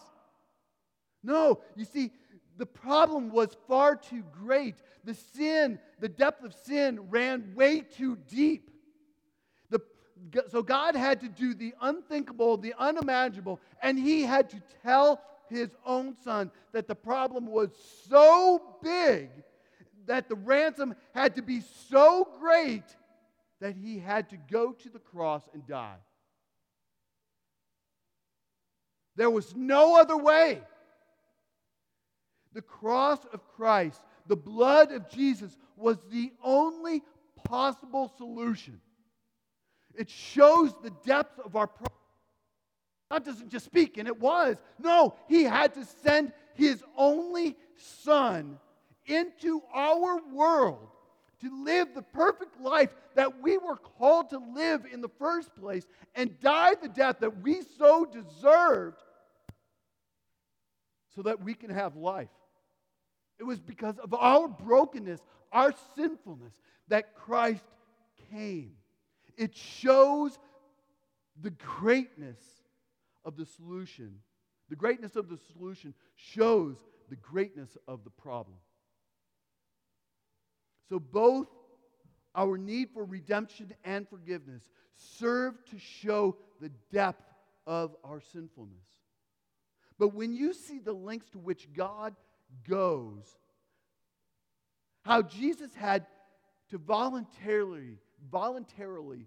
[1.25, 2.13] No, you see,
[2.57, 4.77] the problem was far too great.
[5.03, 8.71] The sin, the depth of sin ran way too deep.
[10.49, 15.71] So God had to do the unthinkable, the unimaginable, and he had to tell his
[15.85, 17.71] own son that the problem was
[18.09, 19.29] so big
[20.07, 22.85] that the ransom had to be so great
[23.61, 25.99] that he had to go to the cross and die.
[29.17, 30.61] There was no other way.
[32.55, 37.03] The cross of Christ, the blood of Jesus, was the only
[37.45, 38.81] possible solution.
[39.95, 41.91] It shows the depth of our problem.
[43.11, 44.57] God doesn't just speak, and it was.
[44.79, 48.59] No, He had to send His only Son
[49.07, 50.89] into our world
[51.41, 55.87] to live the perfect life that we were called to live in the first place
[56.15, 58.97] and die the death that we so deserved
[61.15, 62.29] so that we can have life.
[63.39, 65.21] It was because of our brokenness,
[65.53, 66.55] our sinfulness,
[66.89, 67.65] that Christ
[68.31, 68.73] came.
[69.37, 70.39] It shows
[71.41, 72.39] the greatness
[73.25, 74.17] of the solution.
[74.71, 76.77] The greatness of the solution shows
[77.11, 78.57] the greatness of the problem.
[80.89, 81.49] So, both
[82.35, 87.25] our need for redemption and forgiveness serve to show the depth
[87.67, 88.85] of our sinfulness.
[89.99, 92.15] But when you see the lengths to which God
[92.69, 93.25] goes,
[95.05, 96.07] how Jesus had
[96.71, 97.99] to voluntarily,
[98.31, 99.27] voluntarily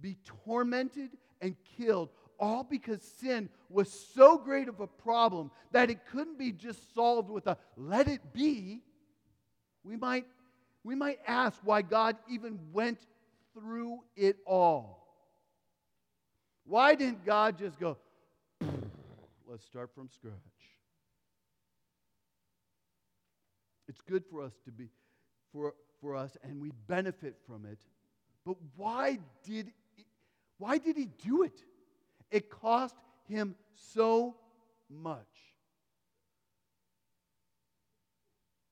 [0.00, 1.10] be tormented
[1.40, 6.52] and killed, all because sin was so great of a problem that it couldn't be
[6.52, 8.82] just solved with a let it be,
[9.82, 10.26] we might,
[10.82, 12.98] we might ask why God even went
[13.54, 15.04] through it all.
[16.64, 17.98] Why didn't God just go,
[19.46, 20.32] let's start from scratch?
[23.88, 24.88] It's good for us to be
[25.52, 27.78] for, for us and we benefit from it.
[28.44, 29.72] But why did
[30.58, 31.62] why did he do it?
[32.30, 32.96] It cost
[33.28, 33.54] him
[33.92, 34.36] so
[34.88, 35.26] much.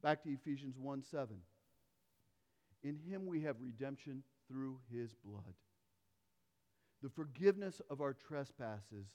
[0.02, 1.36] Back to Ephesians 1 7.
[2.82, 5.54] In him we have redemption through his blood,
[7.02, 9.06] the forgiveness of our trespasses,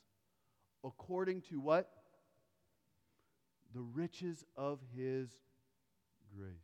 [0.83, 1.89] according to what?
[3.73, 5.29] The riches of his
[6.35, 6.57] grace.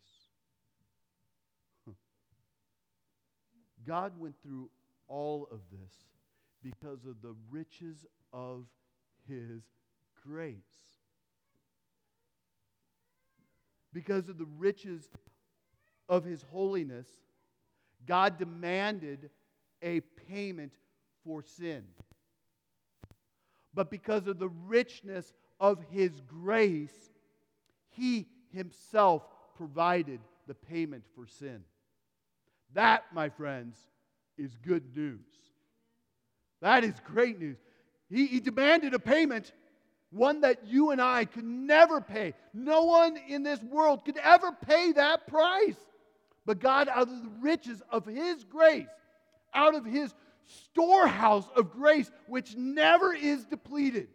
[3.86, 4.69] God went through
[5.08, 5.93] all of this
[6.62, 8.65] because of the riches of
[9.28, 9.62] his
[10.26, 10.56] grace.
[13.91, 15.10] Because of the riches
[16.10, 17.08] of his holiness,
[18.08, 19.30] God demanded
[19.82, 19.99] a
[20.30, 20.73] payment
[21.23, 21.84] for sin.
[23.73, 27.12] But because of the richness of his grace,
[27.89, 29.23] he himself
[29.56, 31.63] provided the payment for sin.
[32.74, 33.78] That, my friends,
[34.38, 35.20] is good news.
[36.62, 37.58] That is great news.
[38.10, 39.52] He, he demanded a payment,
[40.12, 42.34] one that you and I could never pay.
[42.54, 45.78] No one in this world could ever pay that price.
[46.46, 48.88] But God, out of the riches of His grace,
[49.54, 50.13] out of His
[50.46, 54.08] storehouse of grace, which never is depleted,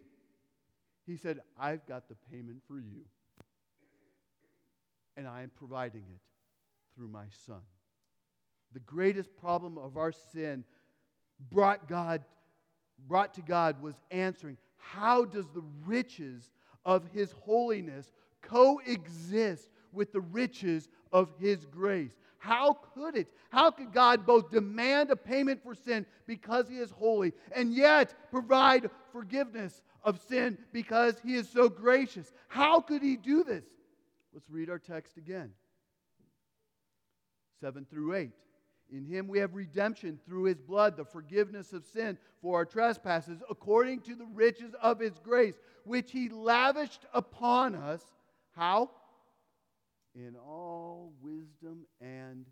[1.06, 3.04] He said, I've got the payment for you.
[5.18, 6.20] And I am providing it
[6.94, 7.60] through my Son.
[8.72, 10.64] The greatest problem of our sin
[11.50, 12.24] brought God
[13.06, 16.50] brought to God was answering how does the riches
[16.84, 22.16] of his holiness coexist with the riches of his grace?
[22.38, 23.26] How could it?
[23.50, 28.14] How could God both demand a payment for sin because he is holy and yet
[28.30, 32.32] provide forgiveness of sin because he is so gracious?
[32.46, 33.64] How could he do this
[34.32, 35.50] let's read our text again
[37.60, 38.30] 7 through 8
[38.90, 43.42] in him we have redemption through his blood, the forgiveness of sin for our trespasses,
[43.50, 48.02] according to the riches of his grace, which he lavished upon us.
[48.52, 48.90] How?
[50.14, 52.46] In all wisdom and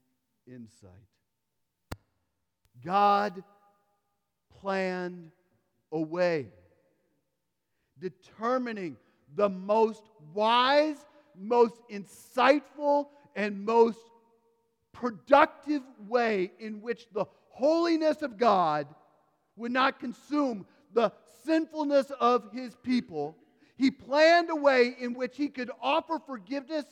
[0.46, 0.90] insight.
[2.84, 3.42] God
[4.60, 5.30] planned
[5.90, 6.48] a way,
[7.98, 8.98] determining
[9.34, 10.02] the most
[10.34, 10.98] wise,
[11.38, 13.98] most insightful, and most
[14.92, 18.86] productive way in which the holiness of God
[19.56, 21.12] would not consume the
[21.44, 23.36] sinfulness of his people.
[23.76, 26.86] He planned a way in which he could offer forgiveness,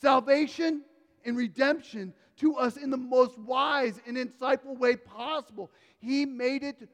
[0.00, 0.82] salvation,
[1.24, 5.70] and redemption to us in the most wise and insightful way possible.
[5.98, 6.88] He made it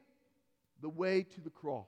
[0.81, 1.85] the way to the cross.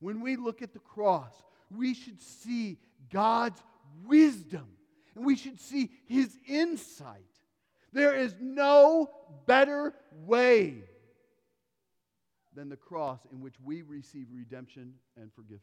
[0.00, 1.32] When we look at the cross,
[1.74, 2.78] we should see
[3.12, 3.60] God's
[4.04, 4.66] wisdom
[5.14, 7.22] and we should see his insight.
[7.92, 9.10] There is no
[9.46, 9.94] better
[10.24, 10.82] way
[12.54, 15.62] than the cross in which we receive redemption and forgiveness.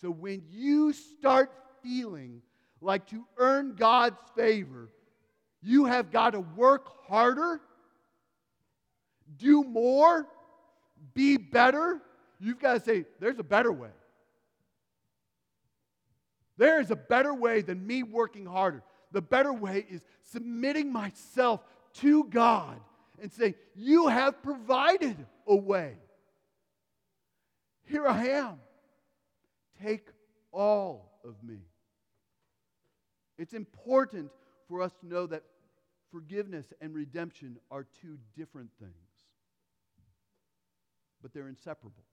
[0.00, 1.52] So when you start
[1.82, 2.42] feeling
[2.80, 4.90] like to earn God's favor,
[5.62, 7.60] you have got to work harder,
[9.36, 10.26] do more,
[11.14, 12.00] be better.
[12.40, 13.90] You've got to say, there's a better way.
[16.56, 18.82] There is a better way than me working harder.
[19.12, 21.60] The better way is submitting myself
[21.94, 22.80] to God
[23.20, 25.96] and saying, You have provided a way.
[27.84, 28.60] Here I am.
[29.82, 30.08] Take
[30.50, 31.58] all of me.
[33.38, 34.30] It's important
[34.68, 35.42] for us to know that
[36.10, 38.92] forgiveness and redemption are two different things,
[41.20, 42.04] but they're inseparable.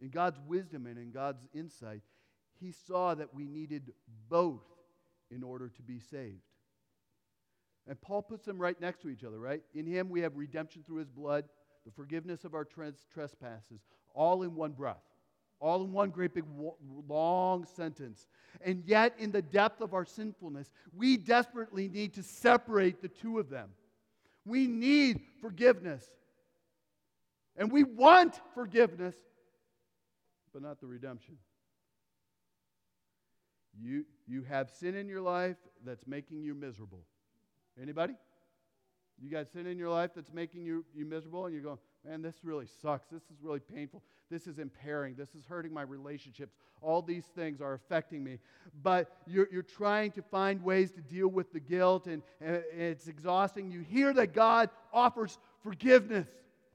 [0.00, 2.02] In God's wisdom and in God's insight,
[2.58, 3.92] He saw that we needed
[4.28, 4.62] both
[5.30, 6.42] in order to be saved.
[7.86, 9.62] And Paul puts them right next to each other, right?
[9.74, 11.44] In Him we have redemption through His blood,
[11.84, 13.80] the forgiveness of our trespasses,
[14.14, 15.02] all in one breath,
[15.60, 16.44] all in one great big
[17.08, 18.28] long sentence.
[18.62, 23.38] And yet, in the depth of our sinfulness, we desperately need to separate the two
[23.38, 23.70] of them.
[24.44, 26.08] We need forgiveness.
[27.56, 29.14] And we want forgiveness,
[30.52, 31.36] but not the redemption.
[33.78, 37.04] You, you have sin in your life that's making you miserable.
[37.80, 38.14] Anybody?
[39.22, 42.22] You got sin in your life that's making you, you miserable, and you're going, man,
[42.22, 43.06] this really sucks.
[43.08, 44.02] This is really painful.
[44.30, 45.14] This is impairing.
[45.14, 46.54] This is hurting my relationships.
[46.80, 48.38] All these things are affecting me.
[48.82, 53.08] But you're, you're trying to find ways to deal with the guilt, and, and it's
[53.08, 53.70] exhausting.
[53.70, 56.26] You hear that God offers forgiveness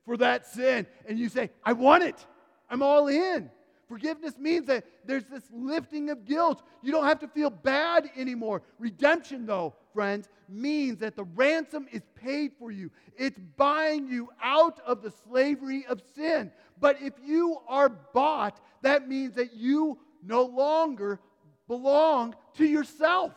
[0.06, 2.24] for that sin, and you say, I want it.
[2.70, 3.50] I'm all in.
[3.88, 6.64] Forgiveness means that there's this lifting of guilt.
[6.82, 8.64] You don't have to feel bad anymore.
[8.80, 12.90] Redemption, though, friends, means that the ransom is paid for you.
[13.18, 16.52] It's buying you out of the slavery of sin.
[16.80, 21.20] But if you are bought, that means that you no longer
[21.68, 23.34] belong to yourself.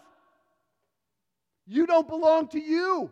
[1.67, 3.11] You don't belong to you.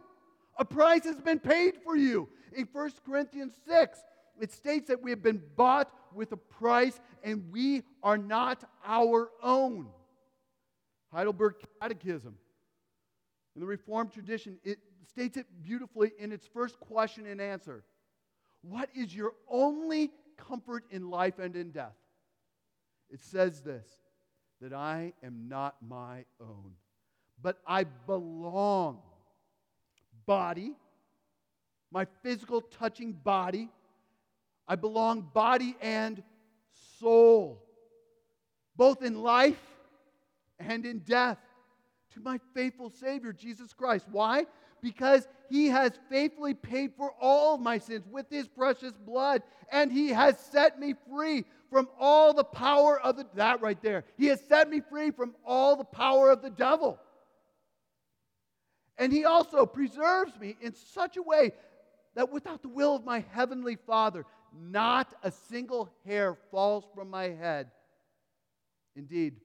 [0.58, 2.28] A price has been paid for you.
[2.56, 3.98] In 1 Corinthians 6,
[4.40, 9.30] it states that we have been bought with a price and we are not our
[9.42, 9.88] own.
[11.12, 12.36] Heidelberg Catechism.
[13.54, 17.84] In the Reformed tradition, it states it beautifully in its first question and answer.
[18.62, 21.94] What is your only comfort in life and in death?
[23.10, 23.86] It says this
[24.60, 26.72] that I am not my own,
[27.40, 29.00] but I belong.
[30.26, 30.72] Body,
[31.92, 33.70] my physical touching body,
[34.68, 36.22] I belong body and
[36.98, 37.62] soul,
[38.76, 39.60] both in life
[40.58, 41.38] and in death,
[42.14, 44.06] to my faithful Savior, Jesus Christ.
[44.10, 44.46] Why?
[44.80, 50.08] Because he has faithfully paid for all my sins with his precious blood, and he
[50.08, 54.04] has set me free from all the power of the, that right there.
[54.16, 56.98] He has set me free from all the power of the devil.
[58.98, 61.52] And he also preserves me in such a way
[62.14, 64.24] that without the will of my heavenly Father,
[64.60, 67.70] not a single hair falls from my head.
[68.94, 69.36] Indeed,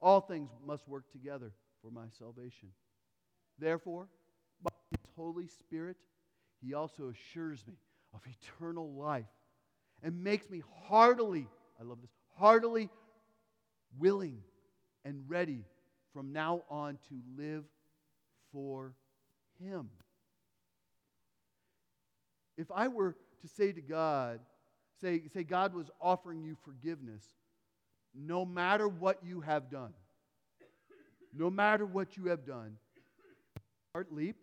[0.00, 2.70] all things must work together for my salvation.
[3.58, 4.08] Therefore,
[4.62, 5.96] by His Holy Spirit,
[6.62, 7.74] He also assures me
[8.14, 9.26] of eternal life
[10.02, 11.46] and makes me heartily,
[11.78, 12.88] I love this, heartily
[13.98, 14.38] willing
[15.04, 15.64] and ready
[16.12, 17.64] from now on to live
[18.52, 18.94] for
[19.62, 19.90] Him.
[22.56, 24.40] If I were to say to God,
[25.00, 27.24] say, say God was offering you forgiveness
[28.14, 29.92] no matter what you have done.
[31.32, 32.76] No matter what you have done.
[33.94, 34.36] Heart leap.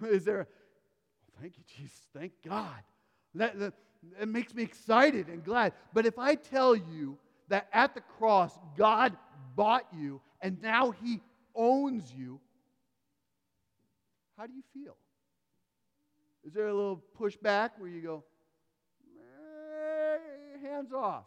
[0.02, 2.82] Is there, a, oh, thank you, Jesus, thank God.
[3.34, 3.74] That, that,
[4.18, 5.72] that makes me excited and glad.
[5.92, 7.18] But if I tell you
[7.48, 9.16] that at the cross, God
[9.54, 11.20] bought you and now He
[11.54, 12.40] owns you,
[14.36, 14.96] how do you feel?
[16.44, 18.24] Is there a little pushback where you go,
[20.62, 21.24] hands off?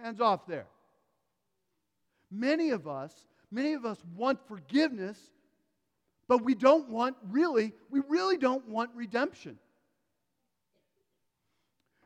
[0.00, 0.66] Hands off there.
[2.30, 3.12] Many of us,
[3.50, 5.18] many of us want forgiveness,
[6.28, 9.58] but we don't want really, we really don't want redemption.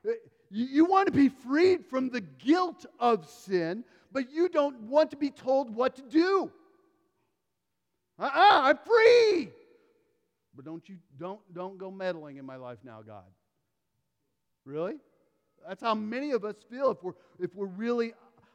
[0.07, 0.13] Eh,
[0.51, 5.17] you want to be freed from the guilt of sin, but you don't want to
[5.17, 6.51] be told what to do.
[8.19, 9.51] Uh uh-uh, uh, i am free.
[10.61, 13.25] But don't you don't don't go meddling in my life now, God.
[14.67, 14.97] Really?
[15.67, 18.13] That's how many of us feel if we're if we're really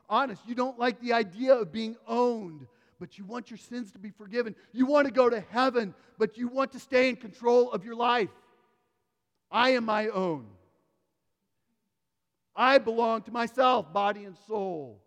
[0.07, 0.39] honest.
[0.45, 2.67] You don't like the idea of being owned,
[2.99, 4.55] but you want your sins to be forgiven.
[4.71, 7.95] You want to go to heaven, but you want to stay in control of your
[7.95, 8.29] life.
[9.49, 10.45] I am my own.
[12.55, 15.01] I belong to myself, body and soul.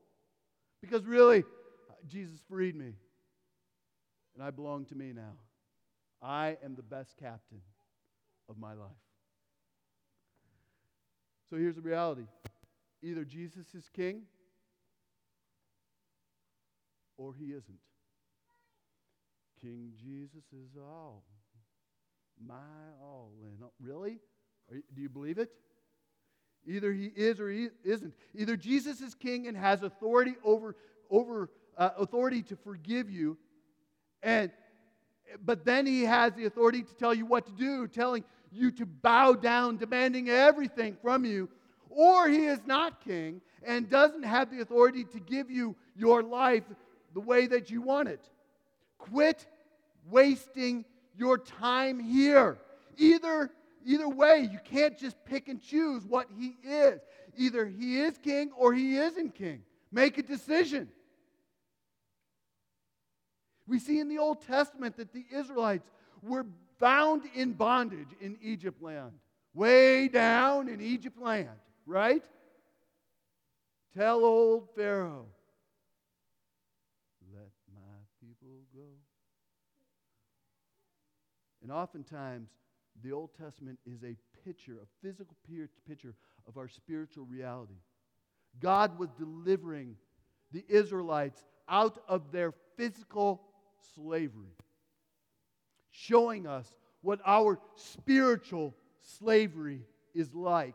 [0.80, 1.44] Because really,
[2.09, 2.94] Jesus freed me.
[4.34, 5.34] And I belong to me now.
[6.23, 7.61] I am the best captain
[8.49, 8.91] of my life.
[11.51, 12.27] So here's the reality
[13.03, 14.23] either Jesus is king
[17.16, 17.79] or he isn't.
[19.61, 21.25] King Jesus is all.
[22.41, 22.55] My
[23.03, 23.33] all.
[23.43, 24.19] And really?
[24.71, 25.51] You, do you believe it?
[26.66, 28.14] Either he is or he isn't.
[28.35, 30.77] Either Jesus is king and has authority over,
[31.11, 33.39] over uh, authority to forgive you,
[34.23, 34.51] and
[35.45, 38.87] but then he has the authority to tell you what to do, telling you to
[38.87, 41.49] bow down, demanding everything from you,
[41.91, 46.64] or he is not king and doesn't have the authority to give you your life
[47.14, 48.20] the way that you want it.
[48.99, 49.47] Quit
[50.11, 50.85] wasting
[51.16, 52.59] your time here.
[52.97, 53.51] Either
[53.85, 57.01] either way, you can't just pick and choose what he is.
[57.37, 59.62] Either he is king or he isn't king.
[59.91, 60.89] Make a decision.
[63.69, 65.89] We see in the Old Testament that the Israelites
[66.23, 66.47] were
[66.81, 69.12] bound in bondage in Egypt land,
[69.53, 71.49] way down in Egypt land,
[71.85, 72.25] right?
[73.95, 75.27] Tell old Pharaoh,
[77.35, 78.89] let my people go.
[81.62, 82.49] And oftentimes,
[83.03, 85.37] the Old Testament is a picture, a physical
[85.87, 86.14] picture
[86.47, 87.81] of our spiritual reality.
[88.61, 89.97] God was delivering
[90.53, 93.43] the Israelites out of their physical
[93.95, 94.57] slavery,
[95.91, 96.72] showing us
[97.03, 99.83] what our spiritual slavery
[100.14, 100.74] is like.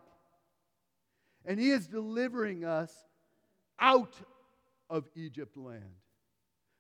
[1.46, 2.94] And He is delivering us
[3.80, 4.16] out
[4.90, 5.84] of Egypt land.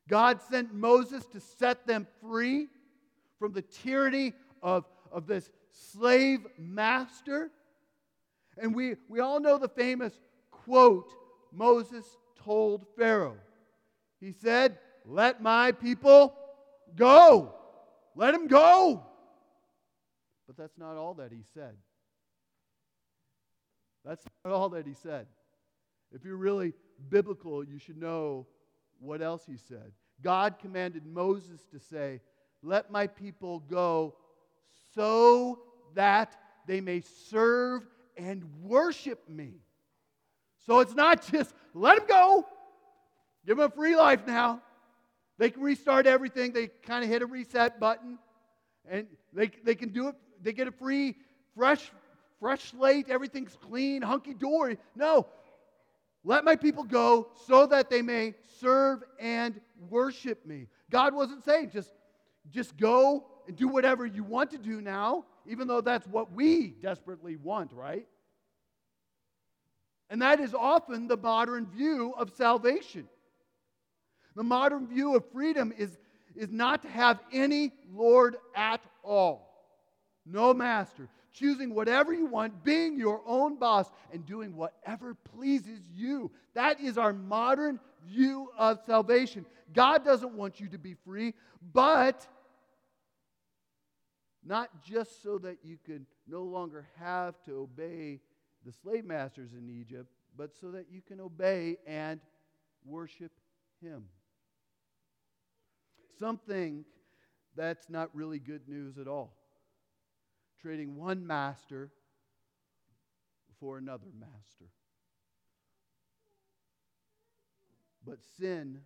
[0.07, 2.67] God sent Moses to set them free
[3.39, 7.51] from the tyranny of, of this slave master.
[8.57, 10.13] And we, we all know the famous
[10.51, 11.11] quote
[11.51, 12.05] Moses
[12.43, 13.37] told Pharaoh.
[14.19, 16.33] He said, let my people
[16.95, 17.55] go.
[18.15, 19.03] Let them go.
[20.47, 21.75] But that's not all that he said.
[24.05, 25.27] That's not all that he said.
[26.11, 26.73] If you're really
[27.09, 28.47] biblical, you should know
[28.99, 29.91] what else he said.
[30.21, 32.21] God commanded Moses to say,
[32.61, 34.15] Let my people go
[34.93, 35.59] so
[35.95, 36.35] that
[36.67, 37.83] they may serve
[38.17, 39.55] and worship me.
[40.65, 42.45] So it's not just let them go,
[43.45, 44.61] give them a free life now.
[45.37, 46.53] They can restart everything.
[46.53, 48.19] They kind of hit a reset button,
[48.87, 50.15] and they, they can do it.
[50.41, 51.15] They get a free,
[51.55, 51.91] fresh,
[52.39, 53.09] fresh slate.
[53.09, 54.77] Everything's clean, hunky dory.
[54.95, 55.27] No,
[56.23, 59.59] let my people go so that they may serve and
[59.89, 60.67] worship me.
[60.89, 61.91] God wasn't saying just,
[62.49, 66.67] just go and do whatever you want to do now, even though that's what we
[66.81, 68.07] desperately want, right?
[70.09, 73.07] And that is often the modern view of salvation.
[74.35, 75.97] The modern view of freedom is,
[76.35, 79.53] is not to have any Lord at all.
[80.25, 81.09] No master.
[81.33, 86.31] Choosing whatever you want, being your own boss, and doing whatever pleases you.
[86.53, 89.45] That is our modern view of salvation.
[89.73, 91.33] God doesn't want you to be free,
[91.73, 92.27] but
[94.45, 98.19] not just so that you can no longer have to obey
[98.65, 102.19] the slave masters in Egypt, but so that you can obey and
[102.85, 103.31] worship
[103.81, 104.05] Him
[106.19, 106.85] something
[107.55, 109.35] that's not really good news at all.
[110.61, 111.91] Trading one master
[113.59, 114.65] for another master.
[118.05, 118.81] But sin,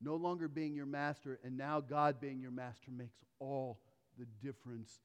[0.00, 3.80] no longer being your master, and now God being your master, makes all
[4.18, 5.00] the difference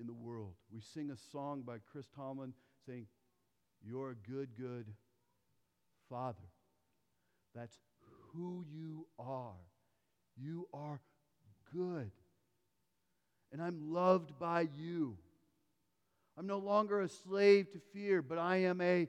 [0.00, 0.54] in the world.
[0.72, 2.52] We sing a song by Chris Tomlin
[2.86, 3.06] saying,
[3.84, 4.86] You're a good, good
[6.08, 6.38] Father.
[7.54, 7.78] That's
[8.32, 9.54] who you are.
[10.36, 11.00] You are
[11.72, 12.10] good.
[13.52, 15.16] And I'm loved by you.
[16.38, 19.08] I'm no longer a slave to fear, but I am a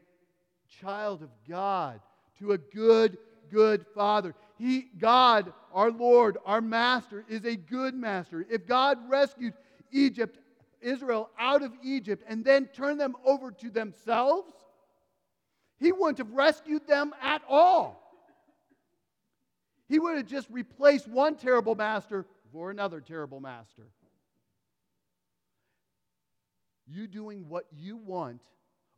[0.81, 2.01] child of God,
[2.39, 3.17] to a good,
[3.51, 4.35] good Father.
[4.57, 8.45] He, God, our Lord, our Master, is a good Master.
[8.49, 9.53] If God rescued
[9.91, 10.37] Egypt,
[10.81, 14.51] Israel out of Egypt, and then turned them over to themselves,
[15.79, 18.02] He wouldn't have rescued them at all.
[19.87, 23.87] He would have just replaced one terrible master for another terrible master.
[26.87, 28.41] You doing what you want,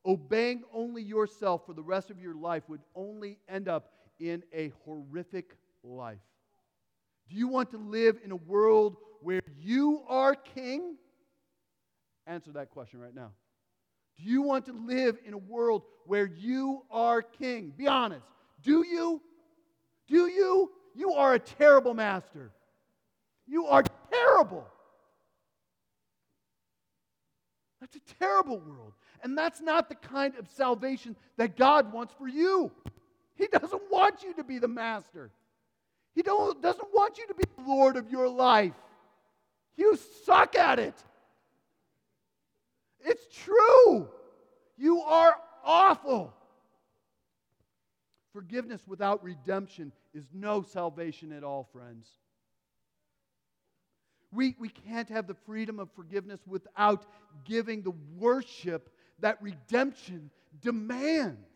[0.06, 4.72] obeying only yourself for the rest of your life would only end up in a
[4.84, 6.20] horrific life.
[7.30, 10.96] Do you want to live in a world where you are king?
[12.28, 13.32] Answer that question right now.
[14.18, 17.74] Do you want to live in a world where you are king?
[17.76, 18.26] Be honest.
[18.62, 19.22] Do you?
[20.08, 20.72] Do you?
[20.96, 22.52] You are a terrible master.
[23.48, 24.68] You are terrible.
[27.82, 28.94] That's a terrible world.
[29.24, 32.72] And that's not the kind of salvation that God wants for you.
[33.36, 35.32] He doesn't want you to be the master.
[36.14, 38.74] He don't, doesn't want you to be the Lord of your life.
[39.76, 40.96] You suck at it.
[43.02, 44.08] It's true.
[44.78, 46.34] You are awful.
[48.36, 52.10] Forgiveness without redemption is no salvation at all, friends.
[54.34, 57.06] We, we can't have the freedom of forgiveness without
[57.46, 60.30] giving the worship that redemption
[60.62, 61.48] demands.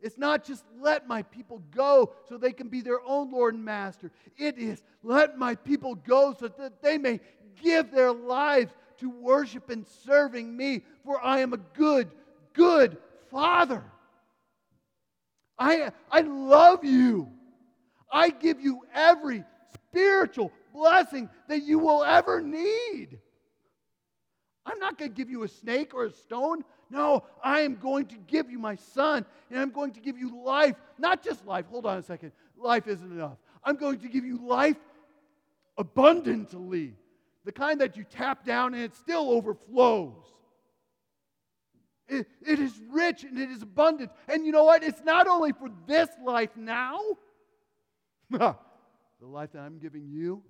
[0.00, 3.62] It's not just let my people go so they can be their own Lord and
[3.62, 4.10] Master.
[4.38, 7.20] It is let my people go so that they may
[7.62, 12.10] give their lives to worship and serving me, for I am a good,
[12.54, 12.96] good
[13.30, 13.84] Father.
[15.60, 17.28] I, I love you.
[18.10, 19.44] I give you every
[19.74, 23.18] spiritual blessing that you will ever need.
[24.64, 26.64] I'm not going to give you a snake or a stone.
[26.88, 30.42] No, I am going to give you my son, and I'm going to give you
[30.42, 30.76] life.
[30.98, 31.66] Not just life.
[31.70, 32.32] Hold on a second.
[32.56, 33.38] Life isn't enough.
[33.62, 34.76] I'm going to give you life
[35.78, 36.94] abundantly.
[37.44, 40.24] The kind that you tap down and it still overflows.
[42.10, 44.10] It, it is rich and it is abundant.
[44.28, 44.82] And you know what?
[44.82, 46.98] It's not only for this life now,
[48.30, 48.56] the
[49.20, 50.42] life that I'm giving you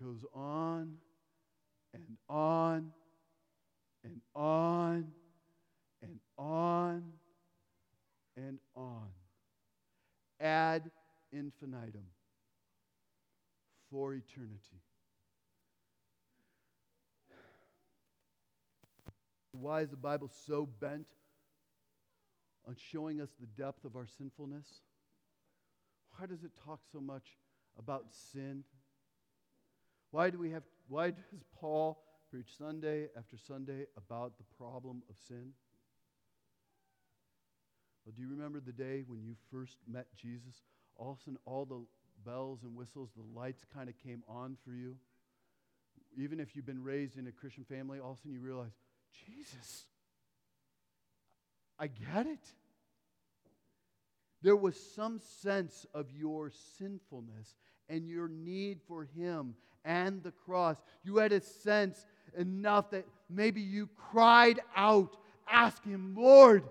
[0.00, 0.94] goes on
[1.94, 2.92] and on
[4.04, 5.06] and on
[6.02, 7.02] and on
[8.36, 9.08] and on.
[10.40, 10.90] Ad
[11.32, 12.06] infinitum
[13.90, 14.81] for eternity.
[19.52, 21.06] Why is the Bible so bent
[22.66, 24.66] on showing us the depth of our sinfulness?
[26.16, 27.38] Why does it talk so much
[27.78, 28.64] about sin?
[30.10, 35.16] Why do we have why does Paul preach Sunday after Sunday about the problem of
[35.28, 35.52] sin?
[38.04, 40.62] Well, do you remember the day when you first met Jesus?
[40.96, 41.84] All of a sudden, all the
[42.28, 44.96] bells and whistles, the lights kind of came on for you.
[46.16, 48.72] Even if you've been raised in a Christian family, all of a sudden you realize,
[49.26, 49.84] Jesus,
[51.78, 52.46] I get it.
[54.42, 57.54] There was some sense of your sinfulness
[57.88, 59.54] and your need for Him
[59.84, 60.76] and the cross.
[61.04, 62.06] You had a sense
[62.36, 65.16] enough that maybe you cried out,
[65.48, 66.64] asking, Lord,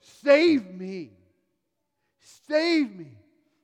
[0.00, 1.10] save me.
[2.48, 3.12] Save me.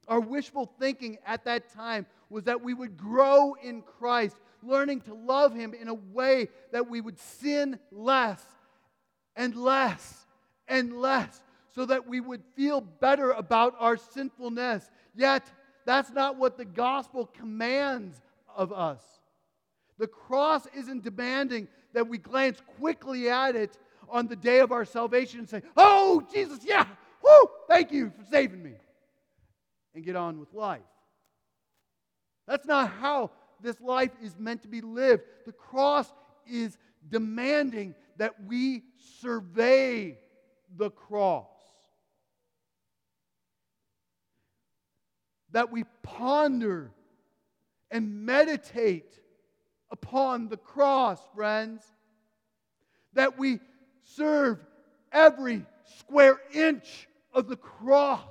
[0.07, 5.15] Our wishful thinking at that time was that we would grow in Christ, learning to
[5.15, 8.43] love Him in a way that we would sin less
[9.37, 10.27] and less
[10.67, 11.43] and less,
[11.75, 14.91] so that we would feel better about our sinfulness.
[15.15, 15.45] Yet,
[15.87, 18.21] that's not what the gospel commands
[18.55, 19.01] of us.
[19.99, 23.79] The cross isn't demanding that we glance quickly at it
[24.09, 26.87] on the day of our salvation and say, Oh, Jesus, yeah,
[27.23, 28.75] whoo, thank you for saving me,
[29.95, 30.81] and get on with life.
[32.47, 33.31] That's not how
[33.63, 35.23] this life is meant to be lived.
[35.47, 36.13] The cross
[36.47, 36.77] is
[37.09, 38.83] demanding that we
[39.21, 40.19] survey
[40.77, 41.47] the cross,
[45.53, 46.93] that we ponder
[47.91, 49.19] and meditate
[49.91, 51.83] upon the cross, friends.
[53.15, 53.61] That we
[54.03, 54.65] serve
[55.13, 55.65] every
[55.99, 58.31] square inch of the cross.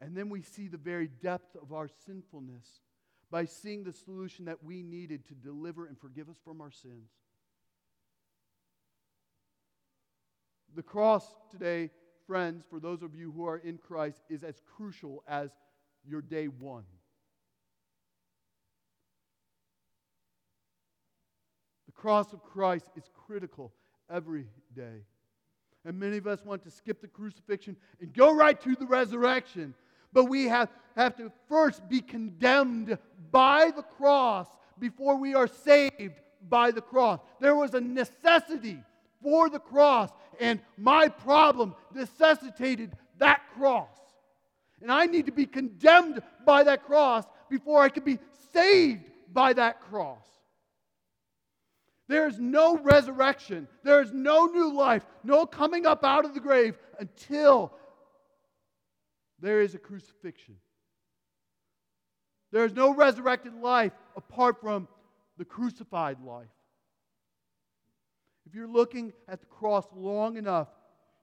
[0.00, 2.66] And then we see the very depth of our sinfulness
[3.30, 7.10] by seeing the solution that we needed to deliver and forgive us from our sins.
[10.74, 11.90] The cross today,
[12.26, 15.50] friends, for those of you who are in Christ, is as crucial as
[16.06, 16.84] your day one.
[21.86, 23.72] The cross of Christ is critical
[24.08, 25.04] every day.
[25.84, 29.74] And many of us want to skip the crucifixion and go right to the resurrection.
[30.12, 32.98] But we have, have to first be condemned
[33.30, 34.46] by the cross
[34.78, 37.20] before we are saved by the cross.
[37.40, 38.82] There was a necessity
[39.22, 43.88] for the cross, and my problem necessitated that cross.
[44.80, 48.18] And I need to be condemned by that cross before I can be
[48.52, 50.24] saved by that cross.
[52.06, 53.68] There is no resurrection.
[53.82, 57.72] There is no new life, no coming up out of the grave until
[59.40, 60.56] there is a crucifixion.
[62.50, 64.88] There is no resurrected life apart from
[65.36, 66.48] the crucified life.
[68.46, 70.68] If you're looking at the cross long enough,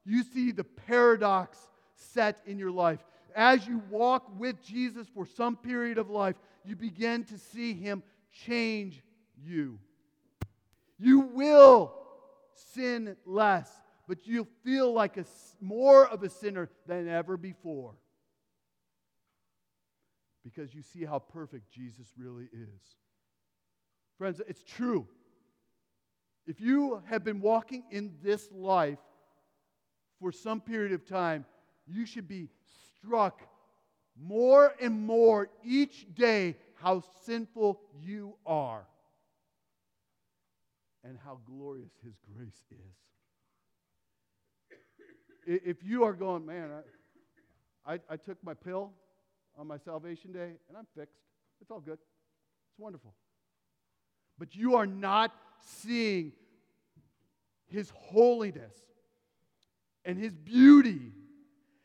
[0.06, 1.58] you see the paradox
[1.96, 3.00] set in your life.
[3.36, 8.04] As you walk with Jesus for some period of life, you begin to see him
[8.32, 9.02] change
[9.44, 9.80] you.
[11.00, 11.94] You will
[12.54, 13.70] sin less,
[14.08, 15.26] but you'll feel like a,
[15.60, 17.96] more of a sinner than ever before
[20.46, 22.96] because you see how perfect Jesus really is.
[24.18, 25.08] Friends, it's true.
[26.46, 29.00] If you have been walking in this life
[30.22, 31.46] for some period of time,
[31.88, 32.48] you should be
[33.00, 33.42] struck
[34.16, 38.86] more and more each day how sinful you are
[41.04, 42.78] and how glorious His grace is.
[45.66, 46.70] If you are going, man,
[47.86, 48.92] I, I, I took my pill
[49.58, 51.18] on my salvation day and I'm fixed,
[51.62, 53.14] it's all good, it's wonderful.
[54.38, 56.34] But you are not seeing
[57.68, 58.74] His holiness
[60.04, 61.12] and His beauty.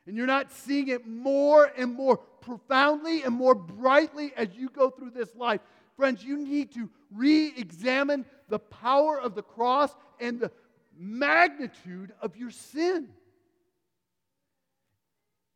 [0.07, 4.91] And you're not seeing it more and more profoundly and more brightly as you go
[4.91, 5.61] through this life.
[5.97, 10.51] Friends, you need to re examine the power of the cross and the
[10.99, 13.09] magnitude of your sin.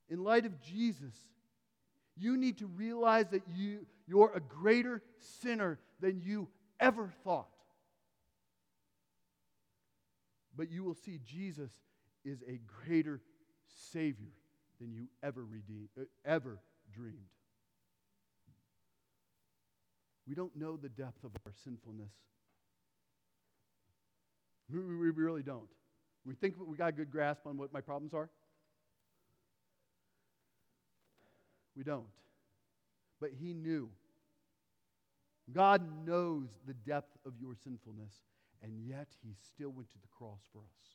[0.09, 1.15] In light of Jesus,
[2.17, 5.03] you need to realize that you, you're a greater
[5.43, 6.49] sinner than you
[6.81, 7.49] ever thought.
[10.57, 11.71] But you will see Jesus
[12.25, 13.21] is a greater
[13.93, 14.33] Savior
[14.81, 16.61] than you ever, redeemed, uh, ever
[16.93, 17.19] dreamed.
[20.27, 22.13] We don't know the depth of our sinfulness.
[24.71, 25.69] We, we really don't.
[26.25, 28.31] We think we got a good grasp on what my problems are.
[31.77, 32.07] We don't.
[33.21, 33.89] But He knew.
[35.53, 38.15] God knows the depth of your sinfulness,
[38.63, 40.89] and yet He still went to the cross for us.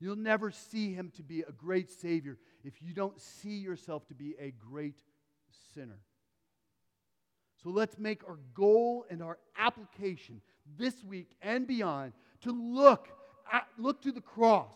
[0.00, 4.14] You'll never see Him to be a great Savior if you don't see yourself to
[4.14, 5.02] be a great
[5.74, 6.00] sinner.
[7.62, 10.42] So let's make our goal and our application
[10.78, 13.08] this week and beyond to look
[13.50, 14.74] at, look to the cross.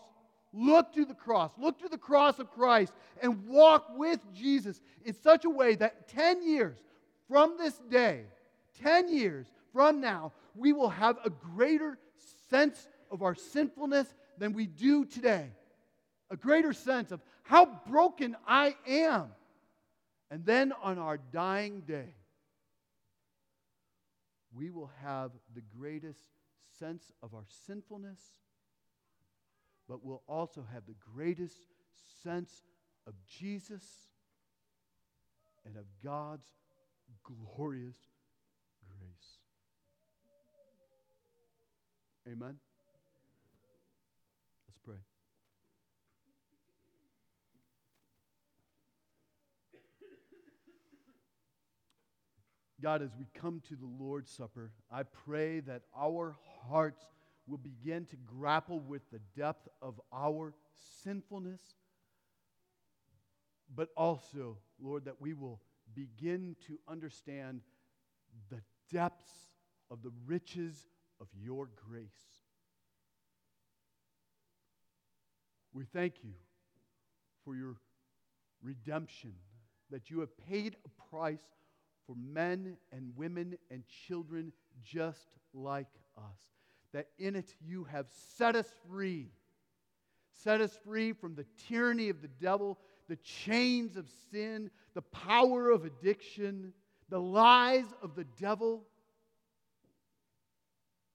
[0.53, 1.53] Look to the cross.
[1.59, 2.93] Look to the cross of Christ
[3.23, 6.79] and walk with Jesus in such a way that 10 years
[7.29, 8.25] from this day,
[8.83, 11.99] 10 years from now, we will have a greater
[12.49, 14.07] sense of our sinfulness
[14.39, 15.51] than we do today.
[16.31, 19.29] A greater sense of how broken I am.
[20.31, 22.15] And then on our dying day,
[24.55, 26.21] we will have the greatest
[26.79, 28.21] sense of our sinfulness
[29.89, 31.57] but we'll also have the greatest
[32.23, 32.63] sense
[33.07, 33.85] of Jesus
[35.65, 36.47] and of God's
[37.25, 37.97] glorious
[38.87, 39.39] grace.
[42.27, 42.57] Amen.
[44.67, 44.97] Let's pray.
[52.81, 56.37] God, as we come to the Lord's Supper, I pray that our
[56.69, 57.05] hearts
[57.49, 60.55] will begin to grapple with the depth of our
[61.03, 61.61] sinfulness,
[63.75, 65.61] but also, Lord, that we will
[65.95, 67.63] begin to understand
[68.51, 68.61] the
[68.93, 69.33] depths
[69.91, 70.87] of the riches
[71.21, 72.09] of your grace.
[75.73, 76.33] We thank you
[77.45, 77.77] for your
[78.63, 79.33] redemption,
[79.91, 81.45] that you have paid a price
[82.07, 85.87] for men and women and children just like
[86.17, 86.58] us
[86.93, 89.31] that in it you have set us free.
[90.33, 92.79] Set us free from the tyranny of the devil,
[93.09, 96.73] the chains of sin, the power of addiction,
[97.09, 98.85] the lies of the devil.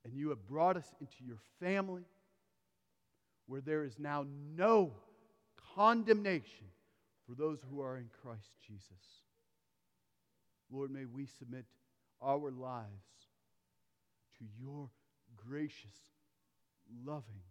[0.04, 2.04] And you have brought us into your family
[3.48, 4.94] where there is now no
[5.76, 6.68] condemnation
[7.26, 9.22] for those who are in Christ Jesus.
[10.72, 11.66] Lord, may we submit
[12.22, 12.88] our lives
[14.40, 14.90] to your
[15.48, 15.98] gracious,
[17.06, 17.44] loving,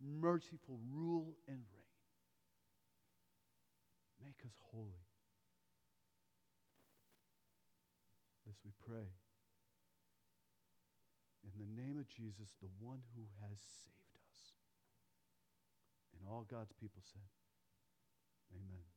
[0.00, 1.82] merciful rule and reign.
[4.24, 5.06] Make us holy.
[8.46, 9.08] This we pray.
[11.44, 14.38] In the name of Jesus, the one who has saved us.
[16.14, 17.26] And all God's people said,
[18.54, 18.91] Amen.